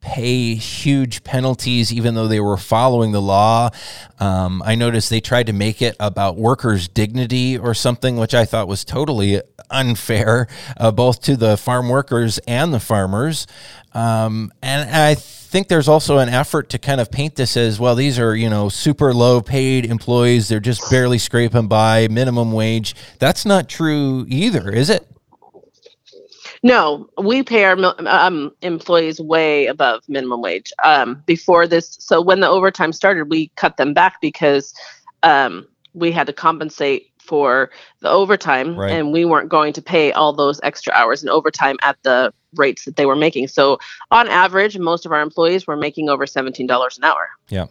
pay 0.00 0.54
huge 0.54 1.24
penalties 1.24 1.92
even 1.92 2.14
though 2.14 2.28
they 2.28 2.40
were 2.40 2.56
following 2.56 3.12
the 3.12 3.22
law. 3.22 3.70
Um, 4.20 4.62
I 4.64 4.74
noticed 4.74 5.10
they 5.10 5.20
tried 5.20 5.46
to 5.46 5.52
make 5.52 5.80
it 5.80 5.96
about 5.98 6.36
workers' 6.36 6.88
dignity 6.88 7.56
or 7.56 7.74
something, 7.74 8.16
which 8.16 8.34
I 8.34 8.44
thought 8.44 8.68
was 8.68 8.84
totally 8.84 9.40
unfair, 9.70 10.46
uh, 10.76 10.90
both 10.90 11.22
to 11.22 11.36
the 11.36 11.56
farm 11.56 11.88
workers 11.88 12.38
and 12.46 12.72
the 12.72 12.80
farmers. 12.80 13.46
Um, 13.94 14.52
and 14.62 14.90
I 14.90 15.14
think 15.14 15.68
there's 15.68 15.88
also 15.88 16.18
an 16.18 16.28
effort 16.28 16.68
to 16.70 16.78
kind 16.78 17.00
of 17.00 17.10
paint 17.10 17.34
this 17.36 17.56
as 17.56 17.80
well. 17.80 17.94
These 17.94 18.18
are 18.18 18.36
you 18.36 18.50
know 18.50 18.68
super 18.68 19.14
low 19.14 19.40
paid 19.40 19.86
employees; 19.86 20.48
they're 20.48 20.60
just 20.60 20.90
barely 20.90 21.18
scraping 21.18 21.68
by 21.68 22.08
minimum 22.08 22.52
wage. 22.52 22.94
That's 23.18 23.46
not 23.46 23.68
true 23.68 24.26
either, 24.28 24.70
is 24.70 24.90
it? 24.90 25.06
No, 26.62 27.08
we 27.22 27.42
pay 27.42 27.64
our 27.64 27.76
um, 28.06 28.52
employees 28.62 29.20
way 29.20 29.66
above 29.66 30.02
minimum 30.08 30.42
wage. 30.42 30.72
Um, 30.82 31.22
before 31.26 31.66
this, 31.66 31.96
so 32.00 32.20
when 32.20 32.40
the 32.40 32.48
overtime 32.48 32.92
started, 32.92 33.30
we 33.30 33.48
cut 33.56 33.76
them 33.76 33.94
back 33.94 34.20
because 34.20 34.74
um, 35.22 35.66
we 35.94 36.10
had 36.10 36.26
to 36.26 36.32
compensate 36.32 37.10
for 37.18 37.70
the 38.00 38.08
overtime 38.08 38.74
Right. 38.76 38.90
and 38.90 39.12
we 39.12 39.24
weren't 39.24 39.50
going 39.50 39.72
to 39.74 39.82
pay 39.82 40.12
all 40.12 40.32
those 40.32 40.58
extra 40.62 40.92
hours 40.94 41.22
in 41.22 41.28
overtime 41.28 41.76
at 41.82 41.96
the 42.02 42.32
rates 42.54 42.86
that 42.86 42.96
they 42.96 43.04
were 43.04 43.16
making. 43.16 43.48
So 43.48 43.78
on 44.10 44.28
average, 44.28 44.78
most 44.78 45.04
of 45.04 45.12
our 45.12 45.20
employees 45.20 45.66
were 45.66 45.76
making 45.76 46.08
over 46.08 46.24
$17 46.24 46.98
an 46.98 47.04
hour. 47.04 47.28
Yeah. 47.48 47.66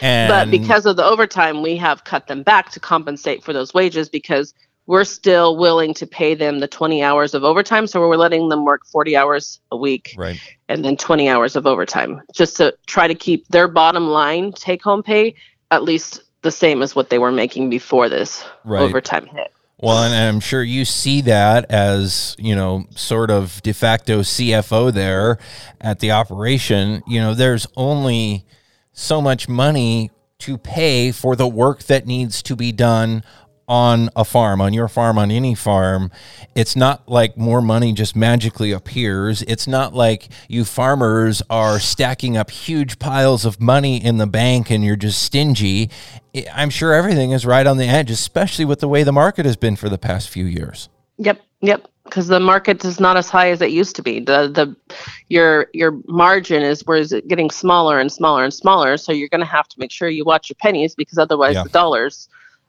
And 0.00 0.28
but 0.28 0.50
because 0.50 0.86
of 0.86 0.96
the 0.96 1.04
overtime, 1.04 1.62
we 1.62 1.76
have 1.76 2.04
cut 2.04 2.26
them 2.26 2.42
back 2.42 2.70
to 2.72 2.80
compensate 2.80 3.44
for 3.44 3.52
those 3.52 3.72
wages 3.72 4.08
because 4.08 4.52
we're 4.86 5.04
still 5.04 5.56
willing 5.56 5.92
to 5.94 6.06
pay 6.06 6.34
them 6.34 6.60
the 6.60 6.68
20 6.68 7.02
hours 7.02 7.34
of 7.34 7.44
overtime. 7.44 7.86
So 7.86 8.00
we're 8.00 8.16
letting 8.16 8.48
them 8.48 8.64
work 8.64 8.86
40 8.86 9.16
hours 9.16 9.60
a 9.72 9.76
week 9.76 10.14
right. 10.16 10.40
and 10.68 10.84
then 10.84 10.96
20 10.96 11.28
hours 11.28 11.56
of 11.56 11.66
overtime 11.66 12.22
just 12.32 12.56
to 12.58 12.76
try 12.86 13.08
to 13.08 13.14
keep 13.14 13.46
their 13.48 13.68
bottom 13.68 14.08
line 14.08 14.52
take 14.52 14.82
home 14.82 15.02
pay 15.02 15.34
at 15.70 15.82
least 15.82 16.22
the 16.42 16.50
same 16.50 16.82
as 16.82 16.94
what 16.94 17.10
they 17.10 17.18
were 17.18 17.32
making 17.32 17.68
before 17.68 18.08
this 18.08 18.44
Right. 18.64 18.82
overtime 18.82 19.26
hit. 19.26 19.52
Well, 19.78 20.04
and 20.04 20.14
I'm 20.14 20.40
sure 20.40 20.62
you 20.62 20.86
see 20.86 21.20
that 21.22 21.70
as, 21.70 22.34
you 22.38 22.54
know, 22.54 22.86
sort 22.94 23.30
of 23.30 23.60
de 23.62 23.74
facto 23.74 24.20
CFO 24.20 24.90
there 24.92 25.38
at 25.80 25.98
the 25.98 26.12
operation. 26.12 27.02
You 27.06 27.20
know, 27.20 27.34
there's 27.34 27.66
only 27.76 28.46
so 28.92 29.20
much 29.20 29.48
money 29.48 30.10
to 30.38 30.56
pay 30.56 31.12
for 31.12 31.36
the 31.36 31.46
work 31.46 31.82
that 31.84 32.06
needs 32.06 32.42
to 32.44 32.56
be 32.56 32.72
done 32.72 33.22
on 33.68 34.08
a 34.14 34.24
farm, 34.24 34.60
on 34.60 34.72
your 34.72 34.88
farm, 34.88 35.18
on 35.18 35.30
any 35.30 35.54
farm. 35.54 36.10
It's 36.54 36.76
not 36.76 37.08
like 37.08 37.36
more 37.36 37.60
money 37.60 37.92
just 37.92 38.14
magically 38.14 38.72
appears. 38.72 39.42
It's 39.42 39.66
not 39.66 39.92
like 39.94 40.28
you 40.48 40.64
farmers 40.64 41.42
are 41.50 41.78
stacking 41.80 42.36
up 42.36 42.50
huge 42.50 42.98
piles 42.98 43.44
of 43.44 43.60
money 43.60 44.02
in 44.02 44.18
the 44.18 44.26
bank 44.26 44.70
and 44.70 44.84
you're 44.84 44.96
just 44.96 45.22
stingy. 45.22 45.90
I'm 46.52 46.70
sure 46.70 46.92
everything 46.92 47.32
is 47.32 47.44
right 47.44 47.66
on 47.66 47.76
the 47.76 47.86
edge, 47.86 48.10
especially 48.10 48.64
with 48.64 48.80
the 48.80 48.88
way 48.88 49.02
the 49.02 49.12
market 49.12 49.46
has 49.46 49.56
been 49.56 49.76
for 49.76 49.88
the 49.88 49.98
past 49.98 50.28
few 50.28 50.44
years. 50.44 50.88
Yep, 51.18 51.40
yep. 51.60 51.88
Because 52.04 52.28
the 52.28 52.38
market 52.38 52.84
is 52.84 53.00
not 53.00 53.16
as 53.16 53.28
high 53.28 53.50
as 53.50 53.60
it 53.60 53.72
used 53.72 53.96
to 53.96 54.02
be. 54.02 54.20
The 54.20 54.46
the 54.46 54.76
your 55.28 55.66
your 55.74 55.98
margin 56.06 56.62
is 56.62 56.86
where 56.86 56.98
is 56.98 57.10
it 57.12 57.26
getting 57.26 57.50
smaller 57.50 57.98
and 57.98 58.12
smaller 58.12 58.44
and 58.44 58.54
smaller. 58.54 58.96
So 58.96 59.10
you're 59.10 59.28
going 59.28 59.40
to 59.40 59.44
have 59.46 59.66
to 59.68 59.76
make 59.80 59.90
sure 59.90 60.08
you 60.08 60.24
watch 60.24 60.48
your 60.48 60.56
pennies 60.60 60.94
because 60.94 61.18
otherwise 61.18 61.54
Yeah. 61.56 61.64
the 61.64 61.68
dollars 61.70 62.28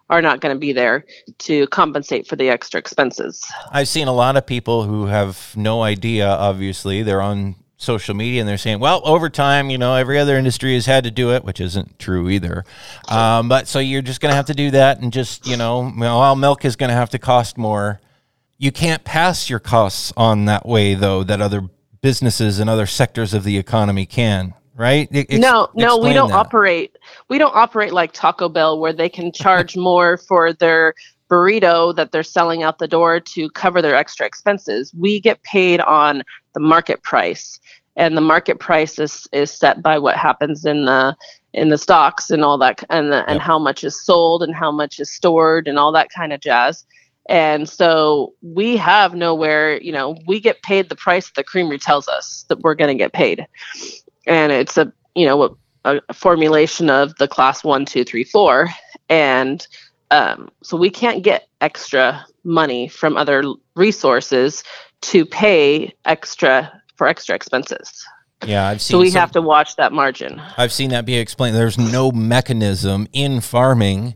are 0.09 0.21
not 0.21 0.39
going 0.39 0.55
to 0.55 0.59
be 0.59 0.71
there 0.73 1.05
to 1.39 1.67
compensate 1.67 2.27
for 2.27 2.35
the 2.35 2.49
extra 2.49 2.79
expenses. 2.79 3.43
I've 3.71 3.87
seen 3.87 4.07
a 4.07 4.13
lot 4.13 4.37
of 4.37 4.45
people 4.45 4.83
who 4.83 5.07
have 5.07 5.53
no 5.55 5.83
idea, 5.83 6.27
obviously. 6.27 7.03
They're 7.03 7.21
on 7.21 7.55
social 7.77 8.15
media 8.15 8.41
and 8.41 8.49
they're 8.49 8.57
saying, 8.57 8.79
well, 8.79 9.01
over 9.05 9.29
time, 9.29 9.69
you 9.69 9.77
know, 9.77 9.95
every 9.95 10.17
other 10.17 10.37
industry 10.37 10.73
has 10.73 10.85
had 10.85 11.03
to 11.03 11.11
do 11.11 11.31
it, 11.33 11.43
which 11.43 11.61
isn't 11.61 11.99
true 11.99 12.29
either. 12.29 12.65
Um, 13.07 13.49
but 13.49 13.67
so 13.67 13.79
you're 13.79 14.01
just 14.01 14.19
going 14.19 14.31
to 14.31 14.35
have 14.35 14.47
to 14.47 14.55
do 14.55 14.71
that 14.71 14.99
and 14.99 15.13
just, 15.13 15.45
you 15.45 15.57
know, 15.57 15.93
well, 15.95 16.35
milk 16.35 16.65
is 16.65 16.75
going 16.75 16.89
to 16.89 16.95
have 16.95 17.11
to 17.11 17.19
cost 17.19 17.57
more. 17.57 18.01
You 18.57 18.71
can't 18.71 19.03
pass 19.03 19.49
your 19.49 19.59
costs 19.59 20.11
on 20.17 20.45
that 20.45 20.65
way, 20.65 20.95
though, 20.95 21.23
that 21.23 21.39
other 21.41 21.69
businesses 22.01 22.57
and 22.57 22.69
other 22.69 22.87
sectors 22.87 23.33
of 23.33 23.43
the 23.43 23.57
economy 23.57 24.07
can, 24.07 24.55
right? 24.77 25.09
Ex- 25.11 25.37
no, 25.37 25.69
no, 25.75 25.97
we 25.97 26.13
don't 26.13 26.29
that. 26.29 26.35
operate. 26.35 26.97
We 27.29 27.37
don't 27.37 27.55
operate 27.55 27.91
like 27.93 28.13
Taco 28.13 28.47
Bell, 28.49 28.79
where 28.79 28.93
they 28.93 29.09
can 29.09 29.31
charge 29.31 29.75
more 29.77 30.17
for 30.17 30.53
their 30.53 30.93
burrito 31.29 31.93
that 31.95 32.11
they're 32.11 32.23
selling 32.23 32.63
out 32.63 32.79
the 32.79 32.87
door 32.87 33.19
to 33.19 33.49
cover 33.49 33.81
their 33.81 33.95
extra 33.95 34.25
expenses. 34.25 34.93
We 34.93 35.19
get 35.19 35.43
paid 35.43 35.81
on 35.81 36.23
the 36.53 36.59
market 36.59 37.03
price, 37.03 37.59
and 37.95 38.15
the 38.15 38.21
market 38.21 38.59
price 38.59 38.99
is, 38.99 39.27
is 39.33 39.51
set 39.51 39.81
by 39.81 39.97
what 39.97 40.15
happens 40.15 40.65
in 40.65 40.85
the 40.85 41.15
in 41.53 41.69
the 41.69 41.77
stocks 41.77 42.29
and 42.29 42.43
all 42.43 42.57
that, 42.59 42.83
and 42.89 43.11
the, 43.11 43.27
and 43.27 43.37
Yep. 43.37 43.41
how 43.41 43.57
much 43.57 43.83
is 43.83 43.99
sold 43.99 44.43
and 44.43 44.53
how 44.53 44.71
much 44.71 44.99
is 44.99 45.11
stored 45.11 45.67
and 45.67 45.79
all 45.79 45.91
that 45.91 46.09
kind 46.11 46.31
of 46.31 46.39
jazz. 46.39 46.85
And 47.29 47.67
so 47.67 48.33
we 48.41 48.77
have 48.77 49.13
nowhere, 49.15 49.81
you 49.81 49.91
know, 49.91 50.17
we 50.27 50.39
get 50.39 50.61
paid 50.61 50.89
the 50.89 50.95
price 50.95 51.31
the 51.35 51.43
creamery 51.43 51.77
tells 51.77 52.07
us 52.07 52.45
that 52.47 52.59
we're 52.59 52.75
going 52.75 52.95
to 52.95 53.03
get 53.03 53.11
paid. 53.11 53.45
And 54.27 54.51
it's 54.51 54.77
a, 54.77 54.91
you 55.15 55.25
know, 55.25 55.57
a, 55.85 55.99
a 56.09 56.13
formulation 56.13 56.89
of 56.89 57.15
the 57.15 57.27
class 57.27 57.63
one, 57.63 57.85
two, 57.85 58.03
three, 58.03 58.23
four. 58.23 58.69
And 59.09 59.65
um, 60.11 60.49
so 60.63 60.77
we 60.77 60.89
can't 60.89 61.23
get 61.23 61.47
extra 61.61 62.25
money 62.43 62.87
from 62.87 63.17
other 63.17 63.43
resources 63.75 64.63
to 65.01 65.25
pay 65.25 65.93
extra 66.05 66.81
for 66.95 67.07
extra 67.07 67.35
expenses. 67.35 68.05
Yeah, 68.45 68.67
I've 68.67 68.81
seen 68.81 68.95
So 68.95 68.99
we 68.99 69.09
some- 69.09 69.19
have 69.19 69.31
to 69.33 69.41
watch 69.41 69.75
that 69.77 69.93
margin. 69.93 70.41
I've 70.57 70.71
seen 70.73 70.89
that 70.91 71.05
be 71.05 71.15
explained. 71.17 71.55
There's 71.55 71.77
no 71.77 72.11
mechanism 72.11 73.07
in 73.13 73.41
farming, 73.41 74.15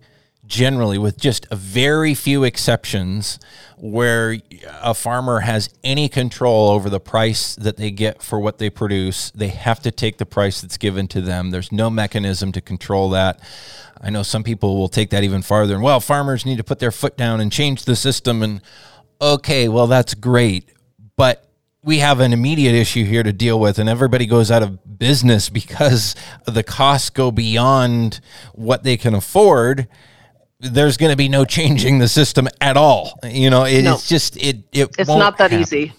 generally, 0.51 0.97
with 0.97 1.17
just 1.17 1.47
a 1.49 1.55
very 1.55 2.13
few 2.13 2.43
exceptions, 2.43 3.39
where 3.77 4.37
a 4.81 4.93
farmer 4.93 5.39
has 5.39 5.69
any 5.81 6.09
control 6.09 6.69
over 6.69 6.89
the 6.89 6.99
price 6.99 7.55
that 7.55 7.77
they 7.77 7.89
get 7.89 8.21
for 8.21 8.37
what 8.37 8.57
they 8.57 8.69
produce. 8.69 9.31
They 9.31 9.47
have 9.47 9.79
to 9.83 9.91
take 9.91 10.17
the 10.17 10.25
price 10.25 10.61
that's 10.61 10.77
given 10.77 11.07
to 11.07 11.21
them. 11.21 11.51
There's 11.51 11.71
no 11.71 11.89
mechanism 11.89 12.51
to 12.51 12.61
control 12.61 13.09
that. 13.11 13.39
I 13.99 14.09
know 14.09 14.23
some 14.23 14.43
people 14.43 14.77
will 14.77 14.89
take 14.89 15.09
that 15.11 15.23
even 15.23 15.41
farther 15.41 15.73
and, 15.73 15.83
well, 15.83 15.99
farmers 15.99 16.45
need 16.45 16.57
to 16.57 16.63
put 16.63 16.79
their 16.79 16.91
foot 16.91 17.15
down 17.15 17.39
and 17.39 17.51
change 17.51 17.85
the 17.85 17.95
system. 17.95 18.43
And 18.43 18.61
okay, 19.21 19.69
well, 19.69 19.87
that's 19.87 20.13
great. 20.13 20.69
But 21.15 21.47
we 21.83 21.99
have 21.99 22.19
an 22.19 22.33
immediate 22.33 22.75
issue 22.75 23.05
here 23.05 23.23
to 23.23 23.33
deal 23.33 23.59
with, 23.59 23.79
and 23.79 23.87
everybody 23.87 24.25
goes 24.25 24.51
out 24.51 24.63
of 24.63 24.99
business 24.99 25.49
because 25.61 26.15
the 26.45 26.63
costs 26.63 27.09
go 27.09 27.31
beyond 27.31 28.19
what 28.53 28.83
they 28.83 28.97
can 28.97 29.15
afford. 29.15 29.87
There's 30.61 30.97
going 30.97 31.09
to 31.11 31.15
be 31.17 31.27
no 31.29 31.43
changing 31.45 31.97
the 31.99 32.07
system 32.07 32.47
at 32.61 32.77
all. 32.77 33.19
You 33.23 33.49
know, 33.49 33.63
it- 33.65 33.81
No. 33.83 33.93
it's 33.95 34.07
just 34.07 34.37
it. 34.37 34.57
it 34.71 34.89
It's 34.97 35.09
not 35.09 35.37
that 35.39 35.51
happen. 35.51 35.61
easy. 35.61 35.93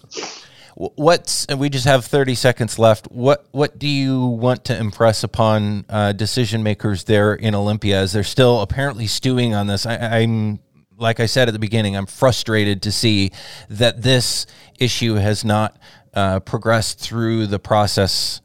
What's 0.75 1.45
and 1.45 1.59
we 1.59 1.69
just 1.69 1.85
have 1.85 2.03
30 2.05 2.33
seconds 2.33 2.79
left. 2.79 3.05
What 3.11 3.45
what 3.51 3.77
do 3.77 3.87
you 3.87 4.25
want 4.25 4.65
to 4.65 4.77
impress 4.77 5.23
upon 5.23 5.85
uh, 5.87 6.13
decision 6.13 6.63
makers 6.63 7.03
there 7.03 7.35
in 7.35 7.53
Olympia 7.53 7.99
as 7.99 8.13
they're 8.13 8.23
still 8.23 8.59
apparently 8.61 9.05
stewing 9.05 9.53
on 9.53 9.67
this? 9.67 9.85
I, 9.85 10.21
I'm 10.21 10.59
like 10.97 11.19
I 11.19 11.27
said 11.27 11.47
at 11.47 11.51
the 11.51 11.59
beginning, 11.59 11.95
I'm 11.95 12.07
frustrated 12.07 12.81
to 12.83 12.91
see 12.91 13.31
that 13.69 14.01
this 14.01 14.47
issue 14.79 15.13
has 15.15 15.45
not 15.45 15.77
uh, 16.15 16.39
progressed 16.39 16.99
through 16.99 17.47
the 17.47 17.59
process 17.59 18.41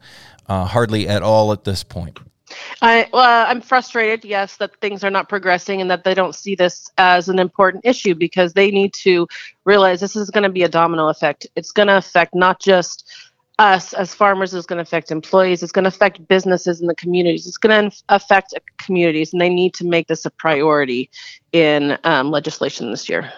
uh, 0.47 0.65
hardly 0.65 1.07
at 1.07 1.23
all 1.23 1.51
at 1.51 1.63
this 1.63 1.83
point. 1.83 2.19
I 2.81 3.07
well, 3.11 3.45
I'm 3.47 3.61
frustrated, 3.61 4.25
yes, 4.25 4.57
that 4.57 4.79
things 4.81 5.03
are 5.03 5.09
not 5.09 5.29
progressing 5.29 5.81
and 5.81 5.91
that 5.91 6.03
they 6.03 6.13
don't 6.13 6.35
see 6.35 6.55
this 6.55 6.89
as 6.97 7.29
an 7.29 7.39
important 7.39 7.85
issue 7.85 8.15
because 8.15 8.53
they 8.53 8.71
need 8.71 8.93
to 8.95 9.27
realize 9.65 9.99
this 9.99 10.15
is 10.15 10.29
going 10.29 10.43
to 10.43 10.49
be 10.49 10.63
a 10.63 10.69
domino 10.69 11.09
effect. 11.09 11.47
It's 11.55 11.71
going 11.71 11.87
to 11.87 11.97
affect 11.97 12.35
not 12.35 12.59
just 12.59 13.05
us 13.59 13.93
as 13.93 14.15
farmers, 14.15 14.53
it's 14.53 14.65
going 14.65 14.77
to 14.77 14.83
affect 14.83 15.11
employees, 15.11 15.61
it's 15.61 15.73
going 15.73 15.83
to 15.83 15.89
affect 15.89 16.25
businesses 16.29 16.79
in 16.79 16.87
the 16.87 16.95
communities, 16.95 17.45
it's 17.45 17.57
going 17.57 17.91
to 17.91 18.03
affect 18.07 18.53
communities, 18.77 19.33
and 19.33 19.41
they 19.41 19.49
need 19.49 19.73
to 19.73 19.85
make 19.85 20.07
this 20.07 20.25
a 20.25 20.29
priority 20.31 21.09
in 21.51 21.97
um, 22.05 22.31
legislation 22.31 22.89
this 22.89 23.09
year. 23.09 23.31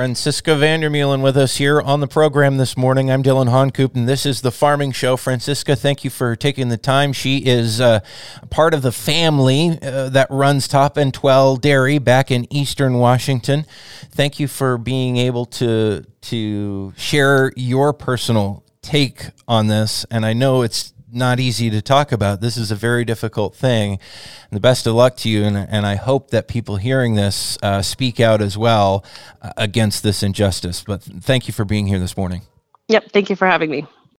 Francisca 0.00 0.52
Vandermeulen 0.52 1.20
with 1.20 1.36
us 1.36 1.58
here 1.58 1.78
on 1.78 2.00
the 2.00 2.06
program 2.06 2.56
this 2.56 2.74
morning. 2.74 3.10
I'm 3.10 3.22
Dylan 3.22 3.50
Honcoop, 3.50 3.94
and 3.94 4.08
this 4.08 4.24
is 4.24 4.40
the 4.40 4.50
Farming 4.50 4.92
Show. 4.92 5.18
Francisca, 5.18 5.76
thank 5.76 6.04
you 6.04 6.08
for 6.08 6.34
taking 6.34 6.70
the 6.70 6.78
time. 6.78 7.12
She 7.12 7.44
is 7.44 7.82
uh, 7.82 8.00
part 8.48 8.72
of 8.72 8.80
the 8.80 8.92
family 8.92 9.78
uh, 9.82 10.08
that 10.08 10.28
runs 10.30 10.66
Top 10.66 10.96
and 10.96 11.12
Twelve 11.12 11.60
Dairy 11.60 11.98
back 11.98 12.30
in 12.30 12.50
Eastern 12.50 12.94
Washington. 12.94 13.66
Thank 14.10 14.40
you 14.40 14.48
for 14.48 14.78
being 14.78 15.18
able 15.18 15.44
to 15.44 16.06
to 16.22 16.94
share 16.96 17.52
your 17.54 17.92
personal 17.92 18.64
take 18.80 19.26
on 19.46 19.66
this. 19.66 20.06
And 20.10 20.24
I 20.24 20.32
know 20.32 20.62
it's 20.62 20.94
not 21.12 21.40
easy 21.40 21.70
to 21.70 21.82
talk 21.82 22.12
about. 22.12 22.40
This 22.40 22.56
is 22.56 22.70
a 22.70 22.74
very 22.74 23.04
difficult 23.04 23.54
thing. 23.54 23.98
And 24.50 24.56
the 24.56 24.60
best 24.60 24.86
of 24.86 24.94
luck 24.94 25.16
to 25.18 25.28
you. 25.28 25.44
And, 25.44 25.56
and 25.56 25.86
I 25.86 25.96
hope 25.96 26.30
that 26.30 26.48
people 26.48 26.76
hearing 26.76 27.14
this 27.14 27.58
uh, 27.62 27.82
speak 27.82 28.20
out 28.20 28.40
as 28.40 28.56
well 28.56 29.04
uh, 29.42 29.52
against 29.56 30.02
this 30.02 30.22
injustice. 30.22 30.82
But 30.82 31.02
thank 31.02 31.46
you 31.46 31.54
for 31.54 31.64
being 31.64 31.86
here 31.86 31.98
this 31.98 32.16
morning. 32.16 32.42
Yep. 32.88 33.12
Thank 33.12 33.30
you 33.30 33.36
for 33.36 33.46
having 33.46 33.70
me. 33.70 33.86